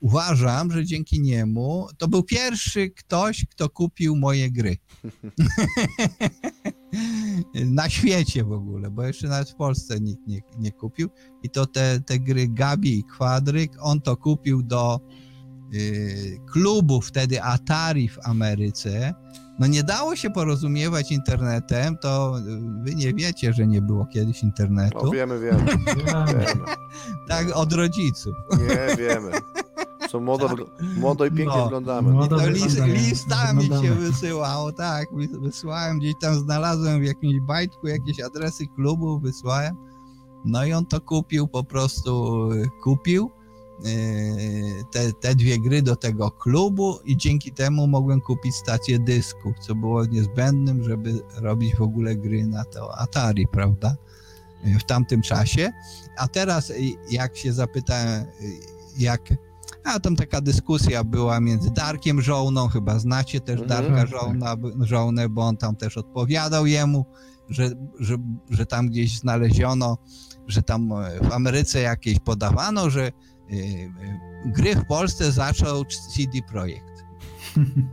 [0.00, 4.76] uważam, że dzięki niemu to był pierwszy ktoś, kto kupił moje gry.
[7.64, 11.08] Na świecie w ogóle, bo jeszcze nawet w Polsce nikt nie, nie kupił.
[11.42, 15.00] I to te, te gry Gabi i Kwadryk, on to kupił do
[15.74, 19.14] y, klubu wtedy Atari w Ameryce.
[19.58, 22.34] No nie dało się porozumiewać internetem, to
[22.82, 24.98] wy nie wiecie, że nie było kiedyś internetu.
[25.04, 25.64] No wiemy, wiemy.
[26.26, 26.46] wiemy.
[27.28, 28.34] tak, od rodziców.
[28.60, 29.30] Nie, wiemy.
[30.10, 30.58] Co młodo, tak.
[30.96, 32.10] młodo i pięknie no, wyglądamy.
[32.10, 35.06] Młodo no, list, listami się wysyłało, tak.
[35.40, 39.76] Wysłałem gdzieś tam, znalazłem w jakimś bajtku jakieś adresy klubu, wysłałem.
[40.44, 42.40] No i on to kupił, po prostu
[42.82, 43.37] kupił yy,
[44.90, 49.74] te, te dwie gry do tego klubu i dzięki temu mogłem kupić stację dysków, co
[49.74, 53.96] było niezbędnym, żeby robić w ogóle gry na to Atari, prawda?
[54.80, 55.72] W tamtym czasie.
[56.16, 56.72] A teraz
[57.10, 58.24] jak się zapytałem,
[58.98, 59.20] jak
[59.84, 63.68] a tam taka dyskusja była między Darkiem Żołną, chyba znacie też mhm.
[63.68, 64.20] Darka tak, tak.
[64.20, 67.04] Żołna, Żołnę, bo on tam też odpowiadał jemu,
[67.48, 67.70] że,
[68.00, 68.16] że,
[68.50, 69.98] że tam gdzieś znaleziono,
[70.46, 70.88] że tam
[71.22, 73.12] w Ameryce jakieś podawano, że y, y,
[74.46, 77.04] gry w Polsce zaczął CD Projekt.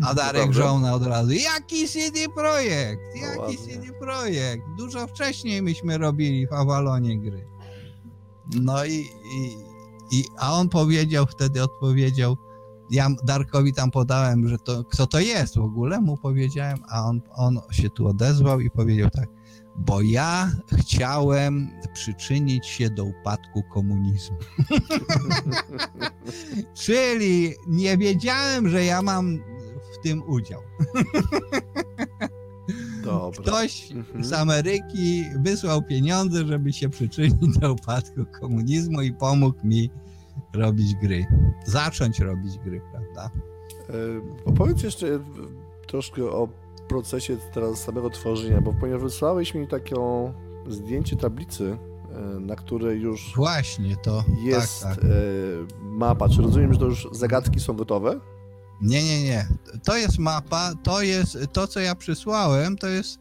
[0.06, 3.02] A Darek Żołna od razu, jaki CD Projekt?
[3.16, 4.64] Jaki no CD Projekt?
[4.78, 7.48] Dużo wcześniej myśmy robili w Avalonie gry.
[8.56, 9.66] No i, i
[10.12, 12.38] i, a on powiedział, wtedy odpowiedział,
[12.92, 17.22] ja Darkowi tam podałem, że to, kto to jest w ogóle, mu powiedziałem, a on,
[17.36, 19.30] on się tu odezwał i powiedział tak,
[19.78, 24.38] bo ja chciałem przyczynić się do upadku komunizmu.
[26.74, 29.38] Czyli nie wiedziałem, że ja mam
[29.94, 30.62] w tym udział.
[33.04, 33.42] Dobra.
[33.42, 34.24] Ktoś mhm.
[34.24, 39.90] z Ameryki wysłał pieniądze, żeby się przyczynić do upadku komunizmu i pomógł mi
[40.54, 41.26] robić gry.
[41.66, 43.30] Zacząć robić gry, prawda?
[43.90, 43.94] E,
[44.46, 45.20] opowiedz jeszcze
[45.88, 46.50] troszkę o
[46.88, 50.34] procesie teraz samego tworzenia, bo ponieważ wysłałeś mi taką
[50.68, 51.78] zdjęcie tablicy,
[52.12, 55.04] e, na której już Właśnie to jest tak, tak.
[55.04, 55.08] E,
[55.82, 56.30] mapa.
[56.30, 58.20] Czy rozumiem, że to już zagadki są gotowe?
[58.82, 59.48] Nie, nie, nie.
[59.84, 63.20] To jest mapa, to jest to, co ja przysłałem, to jest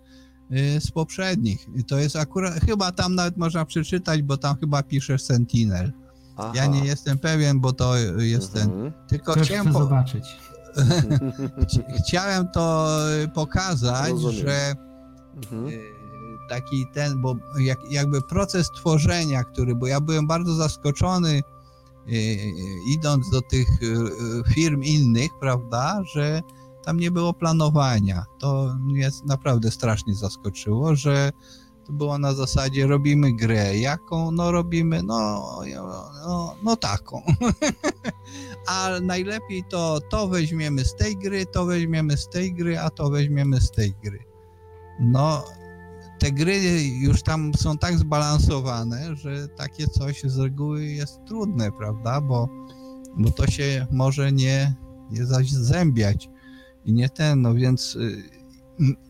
[0.53, 1.67] y, z poprzednich.
[1.89, 5.93] To jest akurat, chyba tam nawet można przeczytać, bo tam chyba pisze Sentinel.
[6.37, 6.53] Aha.
[6.55, 8.63] Ja nie jestem pewien, bo to jest ten.
[8.63, 8.93] Mhm.
[9.09, 9.79] Tylko Też chciałem po...
[9.79, 10.25] zobaczyć.
[11.99, 12.89] Chciałem to
[13.35, 14.37] pokazać, Rozumiem.
[14.37, 14.75] że
[15.37, 15.69] mhm.
[15.69, 15.95] Y,
[16.49, 21.43] taki ten, bo jak, jakby proces tworzenia, który, bo ja byłem bardzo zaskoczony
[22.87, 26.43] idąc do tych e, firm innych, prawda, że
[26.85, 28.25] tam nie było planowania.
[28.39, 31.33] To mnie naprawdę strasznie zaskoczyło, że
[31.87, 33.79] to było na zasadzie robimy grę.
[33.79, 34.31] Jaką?
[34.31, 35.43] No robimy, no,
[36.27, 37.23] no, no taką.
[38.67, 43.11] a najlepiej to to weźmiemy z tej gry, to weźmiemy z tej gry, a to
[43.11, 44.19] weźmiemy z tej gry.
[45.01, 45.45] no
[46.19, 52.21] te gry już tam są tak zbalansowane, że takie coś z reguły jest trudne, prawda?
[52.21, 52.49] Bo,
[53.17, 54.75] bo to się może nie,
[55.11, 56.29] nie zazębiać
[56.85, 58.23] i nie ten, no więc y,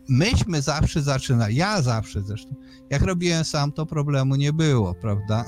[0.09, 2.55] myśmy zawsze zaczynali, ja zawsze zresztą,
[2.89, 5.45] jak robiłem sam, to problemu nie było, prawda?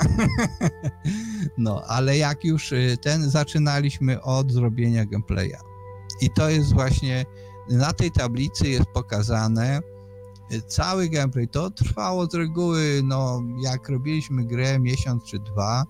[1.58, 5.58] no, ale jak już y, ten, zaczynaliśmy od zrobienia gameplaya.
[6.22, 7.26] I to jest właśnie,
[7.70, 9.80] na tej tablicy jest pokazane,
[10.52, 11.48] y, cały gameplay.
[11.48, 15.86] To trwało z reguły, no, jak robiliśmy grę miesiąc czy dwa,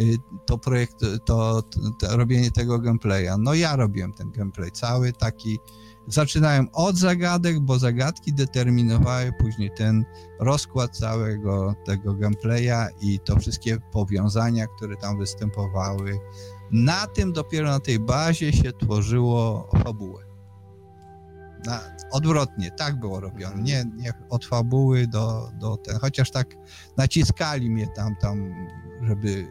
[0.00, 1.62] y, to projekt, to, to,
[2.00, 3.38] to robienie tego gameplaya.
[3.38, 5.58] No ja robiłem ten gameplay cały, taki
[6.08, 10.04] zaczynałem od zagadek, bo zagadki determinowały później ten
[10.40, 16.18] rozkład całego tego gameplaya i to wszystkie powiązania, które tam występowały.
[16.70, 20.24] Na tym dopiero na tej bazie się tworzyło fabułę.
[21.66, 21.80] Na,
[22.12, 23.62] odwrotnie, tak było robione.
[23.62, 26.56] Nie, nie od fabuły do, do ten, chociaż tak
[26.96, 28.54] naciskali mnie tam, tam,
[29.02, 29.46] żeby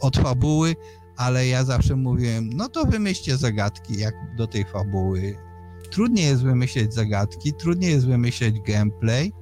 [0.00, 0.76] od fabuły,
[1.16, 5.36] ale ja zawsze mówiłem, no to wymyślcie zagadki jak do tej fabuły
[5.92, 9.32] trudniej jest wymyśleć zagadki, trudniej jest wymyśleć gameplay,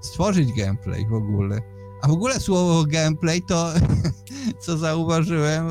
[0.00, 1.60] stworzyć gameplay w ogóle.
[2.02, 3.72] A w ogóle słowo gameplay to,
[4.62, 5.66] co zauważyłem,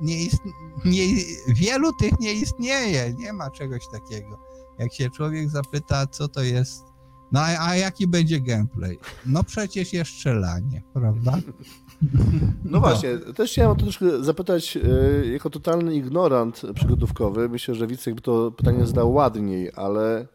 [0.00, 0.16] nie
[0.84, 1.06] nie,
[1.48, 4.38] wielu tych nie istnieje, nie ma czegoś takiego.
[4.78, 6.84] Jak się człowiek zapyta, co to jest,
[7.32, 8.98] no a, a jaki będzie gameplay?
[9.26, 11.38] No przecież jest strzelanie, prawda?
[12.64, 17.48] No właśnie, też chciałem to troszkę zapytać e, jako totalny ignorant przygodówkowy.
[17.48, 20.26] Myślę, że Wicek by to pytanie zdał ładniej, ale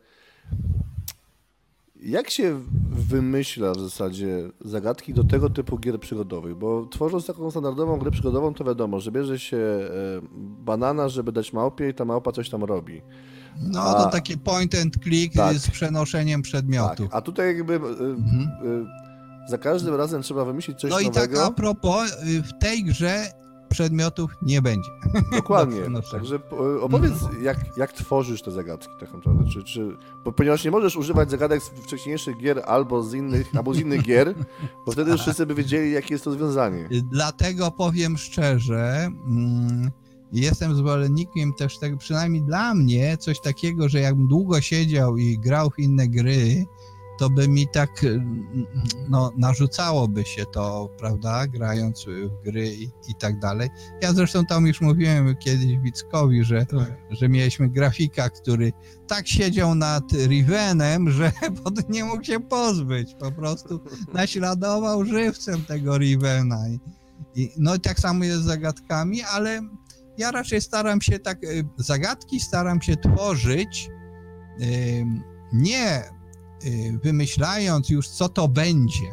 [2.02, 2.60] jak się
[2.90, 6.56] wymyśla w zasadzie zagadki do tego typu gier przygodowych?
[6.56, 9.90] Bo tworząc taką standardową grę przygodową, to wiadomo, że bierze się e,
[10.66, 13.02] banana, żeby dać małpie i ta małpa coś tam robi.
[13.62, 17.04] No a, to takie point and click tak, z przenoszeniem przedmiotu.
[17.04, 18.88] Tak, a tutaj jakby e, mhm.
[19.50, 21.10] Za każdym razem trzeba wymyślić coś nowego.
[21.10, 23.32] No i tak a propos, y, w tej grze
[23.70, 24.90] przedmiotów nie będzie.
[25.32, 25.82] Dokładnie.
[26.12, 29.44] Także y, opowiedz, jak, jak tworzysz te zagadki tak naprawdę.
[29.52, 33.74] Czy, czy, bo ponieważ nie możesz używać zagadek z wcześniejszych gier albo z innych, albo
[33.74, 34.34] z innych gier,
[34.86, 36.90] bo wtedy już wszyscy by wiedzieli, jakie jest to rozwiązanie.
[36.92, 39.92] Y, dlatego powiem szczerze, mm,
[40.34, 45.70] jestem zwolennikiem też tego, przynajmniej dla mnie, coś takiego, że jakbym długo siedział i grał
[45.70, 46.66] w inne gry,
[47.18, 48.06] to by mi tak
[49.10, 53.70] no, narzucałoby się to, prawda, grając w gry i, i tak dalej.
[54.02, 56.98] Ja zresztą tam już mówiłem kiedyś Wickowi, że, tak.
[57.10, 58.74] że mieliśmy grafika, który
[59.08, 61.32] tak siedział nad Rivenem, że
[61.90, 63.16] nie mógł się pozbyć.
[63.20, 63.80] Po prostu
[64.14, 66.70] naśladował żywcem tego Rivena.
[66.70, 66.80] I,
[67.42, 69.62] i, no i tak samo jest z zagadkami, ale
[70.18, 73.90] ja raczej staram się tak, y, zagadki staram się tworzyć
[75.54, 76.17] nie Y,
[77.04, 79.12] wymyślając już, co to będzie,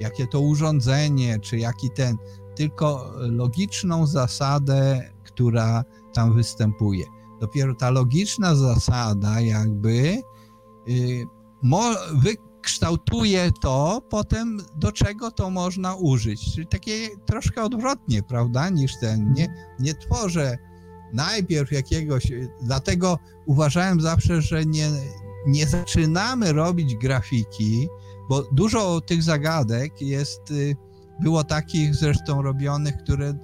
[0.00, 2.16] jakie to urządzenie, czy jaki ten,
[2.56, 5.84] tylko logiczną zasadę, która
[6.14, 7.04] tam występuje.
[7.40, 10.22] Dopiero ta logiczna zasada, jakby
[10.88, 11.26] y,
[12.14, 16.54] wykształtuje to potem, do czego to można użyć.
[16.54, 19.32] Czyli takie troszkę odwrotnie, prawda, niż ten.
[19.32, 20.58] Nie, nie tworzę
[21.12, 22.32] najpierw jakiegoś.
[22.62, 24.90] Dlatego uważałem zawsze, że nie,
[25.46, 27.88] nie zaczynamy robić grafiki,
[28.28, 30.76] bo dużo tych zagadek jest, y,
[31.20, 33.34] było takich zresztą robionych, które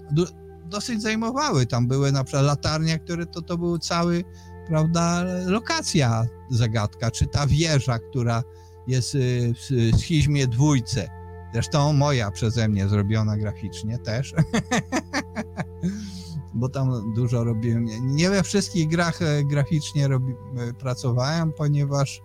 [0.65, 1.67] dosyć zajmowały.
[1.67, 4.25] Tam były na przykład latarnia, które to, to był cały,
[4.69, 8.43] prawda, lokacja zagadka, czy ta wieża, która
[8.87, 11.09] jest y, w schizmie dwójce.
[11.53, 14.35] Zresztą moja przeze mnie zrobiona graficznie też.
[16.55, 17.87] bo tam dużo robiłem.
[18.03, 22.21] Nie we wszystkich grach e, graficznie robi, e, pracowałem, ponieważ,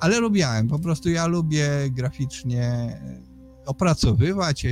[0.00, 3.22] ale lubiałem, po prostu ja lubię graficznie e,
[3.66, 4.66] opracowywać,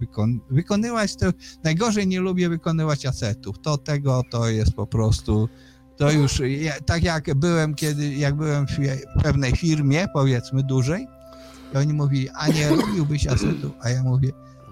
[0.00, 1.26] wykon, wykonywać to.
[1.64, 3.56] Najgorzej nie lubię wykonywać asetów.
[3.62, 5.48] To tego to jest po prostu.
[5.96, 6.42] To już
[6.86, 11.06] tak jak byłem kiedy, jak byłem w pewnej firmie, powiedzmy dużej,
[11.72, 14.30] to oni mówili, a nie lubiłbyś asetów, a ja mówię,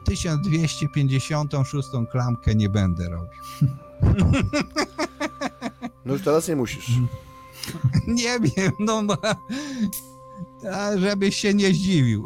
[0.09, 3.41] 1256 klamkę nie będę robił.
[6.05, 6.91] No już teraz nie musisz.
[8.07, 9.03] Nie wiem, no
[10.97, 12.25] żebyś się nie zdziwił.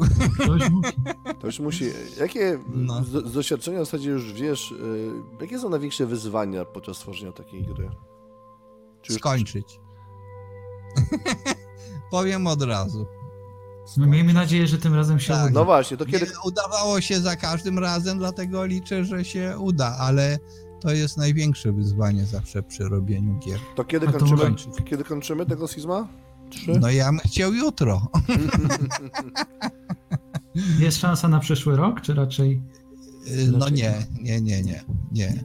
[1.39, 1.85] To już musi.
[2.19, 3.03] Jakie no.
[3.03, 5.11] z, z, doświadczenia w zasadzie już wiesz, y,
[5.41, 7.89] jakie są największe wyzwania podczas tworzenia takiej gry?
[9.01, 9.79] Czy Skończyć.
[12.11, 13.05] Powiem od razu.
[13.97, 15.43] No, miejmy nadzieję, że tym razem się tak.
[15.43, 15.59] uda.
[15.59, 16.25] No właśnie, to kiedy...
[16.25, 20.39] Nie udawało się za każdym razem, dlatego liczę, że się uda, ale
[20.79, 23.59] to jest największe wyzwanie zawsze przy robieniu gier.
[23.75, 24.55] To kiedy, kończymy,
[24.85, 26.07] kiedy kończymy tego Sigma?
[26.49, 26.79] Trzy?
[26.79, 28.01] No ja bym chciał jutro.
[30.79, 32.61] Jest szansa na przyszły rok, czy raczej...
[33.51, 35.43] No nie, nie, nie, nie, nie.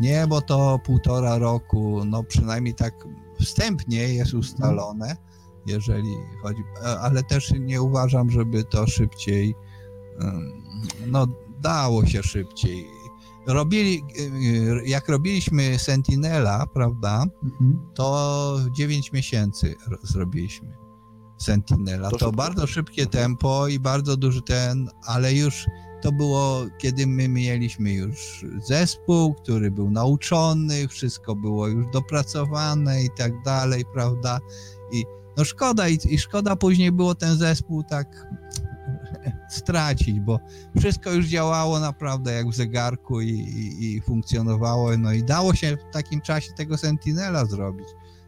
[0.00, 2.94] Nie, bo to półtora roku, no przynajmniej tak
[3.40, 5.16] wstępnie jest ustalone,
[5.66, 6.62] jeżeli chodzi,
[7.00, 9.54] ale też nie uważam, żeby to szybciej,
[11.06, 11.26] no
[11.60, 12.86] dało się szybciej.
[13.46, 14.02] Robili,
[14.84, 17.90] jak robiliśmy Sentinela, prawda, mhm.
[17.94, 20.76] to 9 miesięcy zrobiliśmy
[21.38, 22.10] Sentinela.
[22.10, 25.66] To, to bardzo szybkie tempo i bardzo duży ten, ale już
[26.02, 33.10] to było, kiedy my mieliśmy już zespół, który był nauczony, wszystko było już dopracowane i
[33.16, 34.40] tak dalej, prawda?
[34.92, 35.04] I
[35.36, 38.26] no szkoda, i, i szkoda później było ten zespół tak
[39.58, 40.40] stracić, bo
[40.78, 45.76] wszystko już działało naprawdę jak w zegarku i, i, i, funkcjonowało, no i dało się
[45.76, 47.86] w takim czasie tego Sentinela zrobić,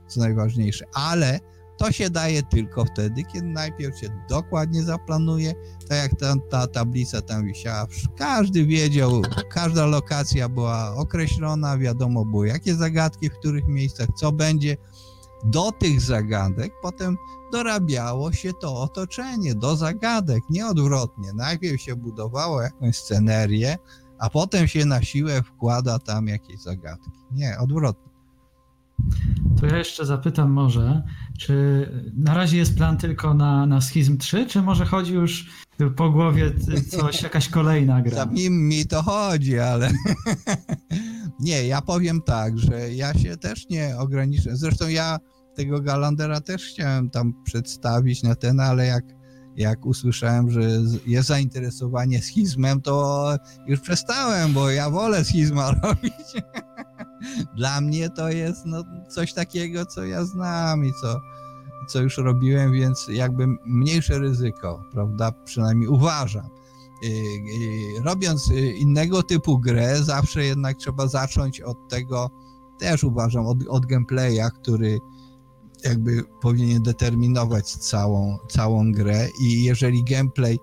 [0.09, 1.41] co najważniejsze, ale
[1.77, 5.55] to się daje tylko wtedy, kiedy najpierw się dokładnie zaplanuje,
[5.89, 7.87] tak jak ta, ta tablica tam wisiała.
[8.19, 14.77] Każdy wiedział, każda lokacja była określona, wiadomo było jakie zagadki, w których miejscach, co będzie.
[15.45, 17.17] Do tych zagadek potem
[17.53, 21.33] dorabiało się to otoczenie, do zagadek, nie odwrotnie.
[21.33, 23.79] Najpierw się budowało jakąś scenerię,
[24.19, 27.11] a potem się na siłę wkłada tam jakieś zagadki.
[27.31, 28.13] Nie, odwrotnie.
[29.61, 31.03] To ja jeszcze zapytam może,
[31.39, 35.47] czy na razie jest plan tylko na, na Schizm 3, czy może chodzi już
[35.97, 36.53] po głowie
[36.91, 38.17] coś, jakaś kolejna gra?
[38.25, 39.91] Samim mi to chodzi, ale
[41.41, 44.57] nie, ja powiem tak, że ja się też nie ograniczę.
[44.57, 45.19] Zresztą ja
[45.57, 49.05] tego Galandera też chciałem tam przedstawić na ten, ale jak,
[49.57, 50.61] jak usłyszałem, że
[51.07, 56.43] jest zainteresowanie schizmem, to już przestałem, bo ja wolę schizma robić.
[57.57, 61.21] Dla mnie to jest no, coś takiego, co ja znam i co,
[61.89, 65.33] co już robiłem, więc jakby mniejsze ryzyko, prawda?
[65.45, 66.49] Przynajmniej uważam.
[68.05, 72.31] Robiąc innego typu grę, zawsze jednak trzeba zacząć od tego,
[72.79, 74.99] też uważam, od, od gameplaya, który
[75.85, 80.59] jakby powinien determinować całą, całą grę i jeżeli gameplay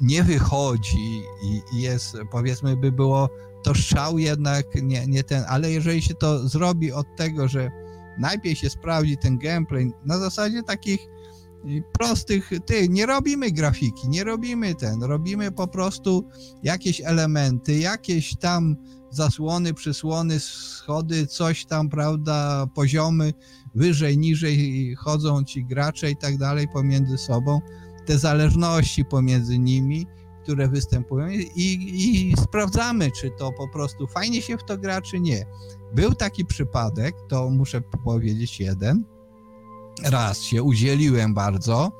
[0.00, 3.28] nie wychodzi i jest, powiedzmy, by było
[3.62, 7.70] to strzał jednak nie, nie ten, ale jeżeli się to zrobi od tego, że
[8.18, 14.24] najpierw się sprawdzi ten gameplay na zasadzie takich y, prostych, ty, nie robimy grafiki, nie
[14.24, 16.28] robimy ten, robimy po prostu
[16.62, 18.76] jakieś elementy, jakieś tam
[19.10, 23.32] zasłony, przysłony, schody, coś tam, prawda, poziomy,
[23.74, 27.60] wyżej, niżej chodzą ci gracze i tak dalej pomiędzy sobą,
[28.06, 30.06] te zależności pomiędzy nimi,
[30.42, 35.20] które występują i, i sprawdzamy, czy to po prostu fajnie się w to gra, czy
[35.20, 35.46] nie.
[35.94, 39.04] Był taki przypadek, to muszę powiedzieć jeden.
[40.04, 41.92] Raz się udzieliłem bardzo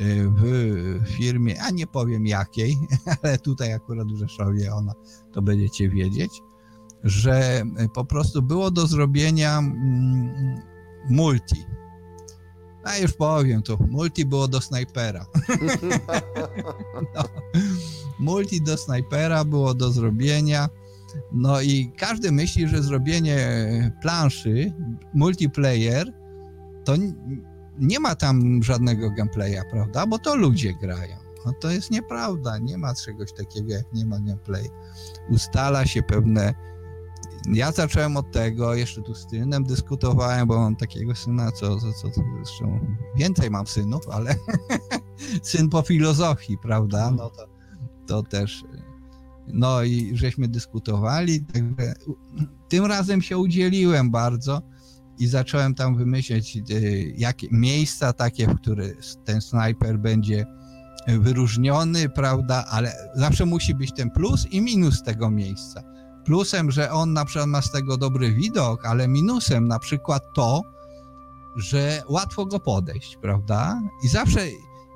[0.00, 2.78] y, w firmie, a nie powiem jakiej,
[3.22, 4.92] ale tutaj akurat w Rzeszowie ona,
[5.32, 6.42] to będziecie wiedzieć,
[7.04, 7.62] że
[7.94, 10.60] po prostu było do zrobienia mm,
[11.10, 11.64] multi
[12.86, 15.26] a już powiem, to multi było do snajpera.
[17.14, 17.22] no,
[18.18, 20.68] multi do snajpera było do zrobienia.
[21.32, 23.38] No i każdy myśli, że zrobienie
[24.02, 24.72] planszy,
[25.14, 26.12] multiplayer,
[26.84, 26.94] to
[27.78, 30.06] nie ma tam żadnego gameplaya, prawda?
[30.06, 31.16] Bo to ludzie grają.
[31.46, 34.70] No to jest nieprawda, nie ma czegoś takiego jak nie ma gameplay.
[35.30, 36.54] Ustala się pewne
[37.52, 41.92] ja zacząłem od tego, jeszcze tu z synem dyskutowałem, bo mam takiego syna, co, co,
[41.92, 44.34] co zresztą więcej mam synów, ale
[45.42, 47.10] syn po filozofii, prawda?
[47.10, 47.46] No to,
[48.06, 48.64] to też.
[49.48, 51.94] No i żeśmy dyskutowali, także
[52.68, 54.62] tym razem się udzieliłem bardzo
[55.18, 60.46] i zacząłem tam wymyśleć y, jakie miejsca takie, w których ten snajper będzie
[61.08, 65.82] wyróżniony, prawda, ale zawsze musi być ten plus i minus tego miejsca
[66.26, 70.62] Plusem, że on na przykład ma z tego dobry widok, ale minusem na przykład to,
[71.56, 73.82] że łatwo go podejść, prawda?
[74.02, 74.40] I zawsze,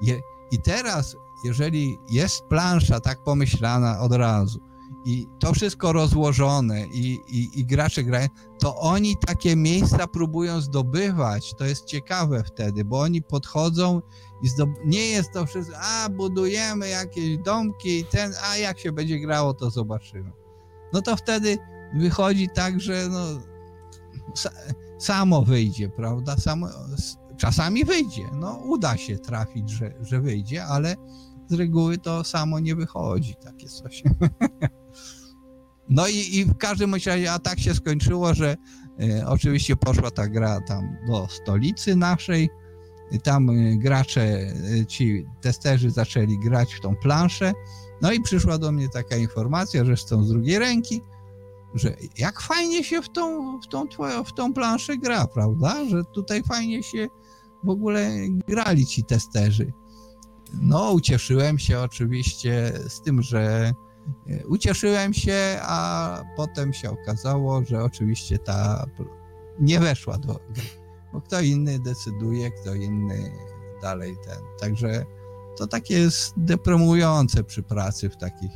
[0.02, 0.20] je,
[0.50, 4.60] i teraz, jeżeli jest plansza tak pomyślana od razu
[5.04, 8.28] i to wszystko rozłożone i, i, i gracze grają,
[8.58, 11.54] to oni takie miejsca próbują zdobywać.
[11.58, 14.02] To jest ciekawe wtedy, bo oni podchodzą
[14.42, 14.48] i
[14.84, 19.54] nie jest to wszystko, a budujemy jakieś domki i ten, a jak się będzie grało,
[19.54, 20.39] to zobaczymy
[20.92, 21.58] no to wtedy
[21.94, 23.20] wychodzi tak, że no,
[24.98, 26.36] samo wyjdzie, prawda?
[26.36, 26.68] Samo,
[27.36, 30.96] czasami wyjdzie, no uda się trafić, że, że wyjdzie, ale
[31.48, 34.02] z reguły to samo nie wychodzi, takie coś.
[35.92, 38.56] No i, i w każdym razie, a tak się skończyło, że
[39.00, 42.50] E, Oczywiście poszła ta gra tam do stolicy naszej.
[43.22, 47.52] Tam e, gracze, e, ci testerzy zaczęli grać w tą planszę.
[48.02, 51.00] No i przyszła do mnie taka informacja, że z drugiej ręki,
[51.74, 55.84] że jak fajnie się w tą, w tą, twoją, w tą planszę gra, prawda?
[55.88, 57.08] Że tutaj fajnie się
[57.64, 58.10] w ogóle
[58.48, 59.72] grali ci testerzy.
[60.62, 63.72] No, ucieszyłem się oczywiście z tym, że
[64.26, 68.86] e, ucieszyłem się, a potem się okazało, że oczywiście ta
[69.60, 70.62] nie weszła do gry.
[71.12, 73.32] Bo kto inny decyduje, kto inny
[73.82, 74.38] dalej ten.
[74.60, 75.06] Także
[75.60, 78.50] to takie jest depremujące przy pracy w, takich,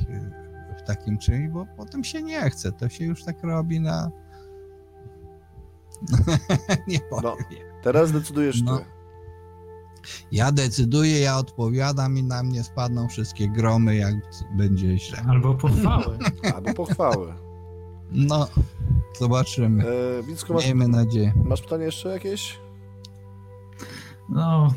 [0.77, 2.71] w takim czymś, bo potem się nie chce.
[2.71, 4.11] To się już tak robi na.
[6.87, 7.23] nie powiem.
[7.23, 7.35] No.
[7.83, 8.77] Teraz decydujesz No.
[8.77, 8.85] ty.
[10.31, 14.15] Ja decyduję, ja odpowiadam i na mnie spadną wszystkie gromy, jak
[14.57, 15.23] będzie źle.
[15.29, 16.17] Albo pochwały.
[16.55, 17.33] Albo pochwały.
[18.11, 18.47] No,
[19.19, 19.83] zobaczymy.
[20.19, 21.33] E, Wicku, masz, Miejmy nadzieję.
[21.45, 22.59] masz pytanie jeszcze jakieś?
[24.29, 24.73] No,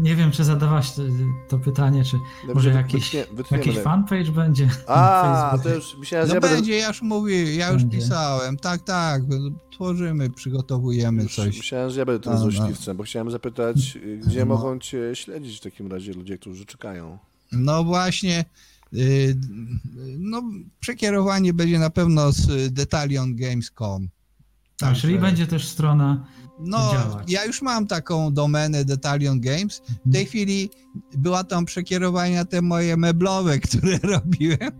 [0.00, 1.02] nie wiem, czy zadawałaś to,
[1.48, 2.16] to pytanie, czy
[2.54, 6.56] Może jakiś- wytnie, jakiś fanpage będzie A, to już myślałem, że No ja będę...
[6.56, 7.98] będzie, ja już mówię, ja już Będzie.
[7.98, 8.56] pisałem.
[8.56, 9.22] Tak, tak,
[9.72, 11.56] tworzymy, przygotowujemy Już coś.
[11.56, 12.40] Myślałem, że ja będę tym A, no.
[12.40, 14.46] złośliwcem, bo chciałem zapytać, y, gdzie No.
[14.46, 17.18] mogą cię śledzić w takim razie ludzie, którzy czekają.
[17.52, 18.44] No właśnie,
[18.94, 19.36] y,
[20.18, 20.42] no
[20.80, 24.08] przekierowanie będzie na pewno z detaliongames.com.
[24.82, 26.24] A, czyli będzie też strona.
[26.60, 27.30] No, działać.
[27.30, 29.82] ja już mam taką domenę Detalion Games.
[30.06, 30.70] W tej chwili
[31.16, 34.70] była tam przekierowanie na te moje meblowe, które robiłem.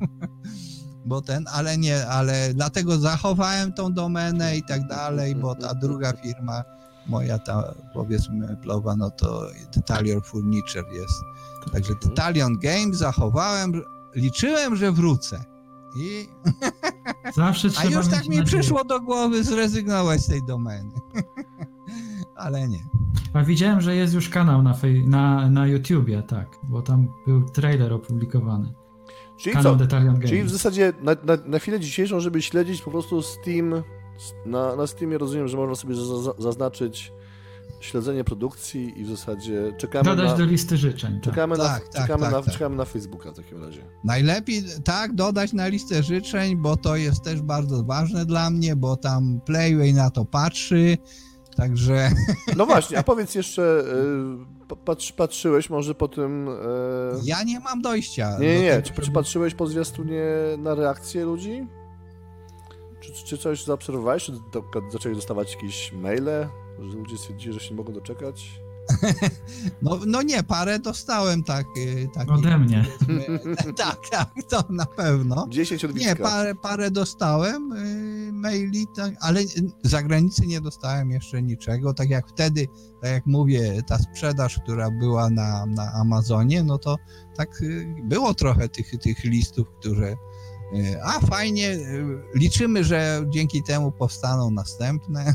[1.06, 6.12] Bo ten, ale nie, ale dlatego zachowałem tą domenę i tak dalej, bo ta druga
[6.12, 6.64] firma
[7.06, 11.14] moja ta powiedzmy meblowa, no to Detalion Furniture jest.
[11.72, 13.82] Także Detalion Games zachowałem,
[14.14, 15.44] liczyłem, że wrócę.
[15.96, 16.28] I,
[17.34, 18.44] Zawsze a trzeba już mieć tak mi nadzieję.
[18.62, 20.90] przyszło do głowy zrezygnować z tej domeny.
[22.40, 22.78] Ale nie.
[23.34, 27.44] A widziałem, że jest już kanał na, fej- na, na YouTubie, tak, bo tam był
[27.44, 28.72] trailer opublikowany.
[29.36, 29.78] Czyli Kanał co?
[29.78, 30.30] Detalion Games.
[30.30, 33.82] Czyli w zasadzie na, na, na chwilę dzisiejszą, żeby śledzić po prostu Steam,
[34.46, 37.12] na, na Steamie rozumiem, że można sobie za, za, zaznaczyć
[37.80, 40.36] śledzenie produkcji i w zasadzie czekamy Dodać na...
[40.36, 41.14] do listy życzeń.
[41.14, 41.22] Tak.
[41.22, 42.52] Czekamy, na, Tak, tak, czekamy, tak, na, tak.
[42.52, 43.84] czekamy na Facebooka w takim razie.
[44.04, 48.96] Najlepiej tak dodać na listę życzeń, bo to jest też bardzo ważne dla mnie, bo
[48.96, 50.98] tam Playway na to patrzy.
[51.60, 52.10] Także
[52.56, 53.84] No właśnie, a powiedz jeszcze,
[54.84, 56.48] patrz, patrzyłeś może po tym...
[56.48, 56.52] y,
[57.24, 58.38] ja nie mam dojścia.
[58.38, 58.82] Nie, nie, do nie.
[58.82, 60.24] Czy, czy patrzyłeś po zwiastunie
[60.58, 61.66] na reakcje ludzi?
[63.00, 64.24] Czy, czy coś zaobserwowałeś?
[64.24, 66.48] Czy do, zaczęli dostawać jakieś maile,
[66.78, 68.60] że ludzie stwierdzili, że się nie mogą doczekać?
[69.82, 71.66] No, no nie, parę dostałem tak.
[71.76, 72.86] y, takich, Ode mnie.
[73.76, 75.46] tak, tak, to na pewno.
[75.50, 81.42] 10 od Nie, parę, parę dostałem y, maili, tak, ale z zagranicy nie dostałem jeszcze
[81.42, 81.94] niczego.
[81.94, 82.68] Tak jak wtedy,
[83.02, 86.96] tak jak mówię, ta sprzedaż, która była na, na Amazonie, no to
[87.36, 90.16] tak y, było trochę tych, tych listów, które.
[91.04, 91.78] A fajnie,
[92.34, 95.34] liczymy, że dzięki temu powstaną następne.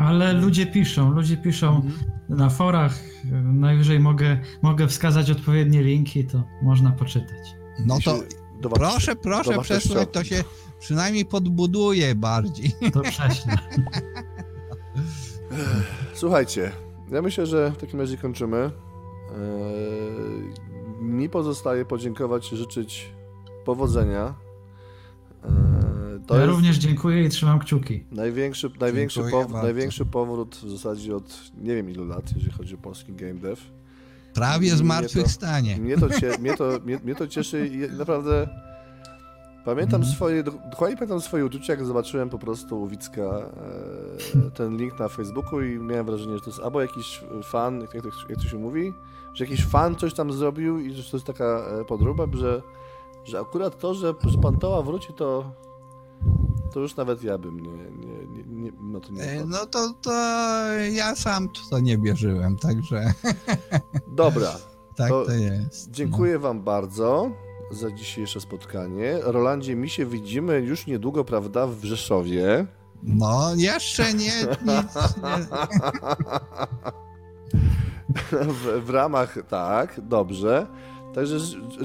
[0.00, 1.94] Ale ludzie piszą, ludzie piszą Mhm.
[2.28, 2.94] na forach.
[3.42, 7.54] Najwyżej mogę, mogę wskazać odpowiednie linki, to można poczytać.
[7.86, 8.18] No to
[8.68, 10.44] was- proszę, proszę przesłać, to się
[10.80, 12.72] przynajmniej podbuduje bardziej.
[12.92, 13.54] To prześlę.
[16.14, 16.72] Słuchajcie,
[17.10, 18.56] ja myślę, że w takim razie kończymy.
[18.56, 18.70] Eee,
[21.04, 23.12] mi pozostaje podziękować i życzyć
[23.64, 24.34] powodzenia.
[26.30, 28.04] To ja jest również dziękuję i trzymam kciuki.
[28.10, 29.66] największy, największy, Dziękuję pow- bardzo.
[29.66, 33.56] największy powrót w zasadzie od nie wiem ilu lat, jeżeli chodzi o polski game dev.
[34.34, 35.76] Prawie Mnie to- zmartwychwstanie.
[35.76, 36.06] Mnie to,
[36.40, 38.48] mnie to, mnie, mnie to cieszy i naprawdę
[39.64, 40.16] pamiętam Mhm.
[40.16, 45.08] swoje, dokładnie pamiętam swoje uczucia, jak zobaczyłem po prostu u Wicka e, ten link na
[45.08, 48.48] Facebooku i miałem wrażenie, że to jest albo jakiś fan, jak, jak, to- jak to
[48.48, 48.92] się mówi,
[49.34, 51.44] że jakiś fan coś tam zrobił i że to jest taka
[51.80, 52.62] e, podróba, że,
[53.24, 55.52] że akurat to, że, że Pantoła wróci, to
[56.72, 59.48] to już nawet ja bym nie, nie, nie, nie no to nie E, wpadł.
[59.48, 60.12] No to, to
[60.92, 63.12] ja sam to nie wierzyłem, także
[64.16, 64.52] Dobra,
[64.96, 65.90] tak To to, jest.
[65.90, 67.30] Dziękuję Wam bardzo
[67.70, 69.18] za dzisiejsze spotkanie.
[69.22, 72.66] Rolandzie, mi się widzimy już niedługo, prawda, w Rzeszowie.
[73.02, 74.84] No, no jeszcze nie, nic nie.
[78.52, 80.66] w, w ramach, tak, dobrze.
[81.14, 81.36] Także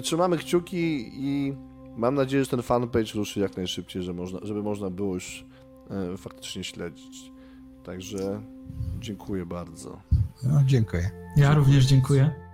[0.04, 1.58] trzymamy kciuki i
[1.98, 5.46] mam nadzieję, że ten fanpage ruszy jak najszybciej, że można, żeby można było już
[5.90, 7.32] e, faktycznie śledzić.
[7.84, 8.42] Także
[9.00, 10.02] dziękuję bardzo.
[10.44, 11.12] No, dziękuję.
[11.38, 12.45] Ja również dziękuję.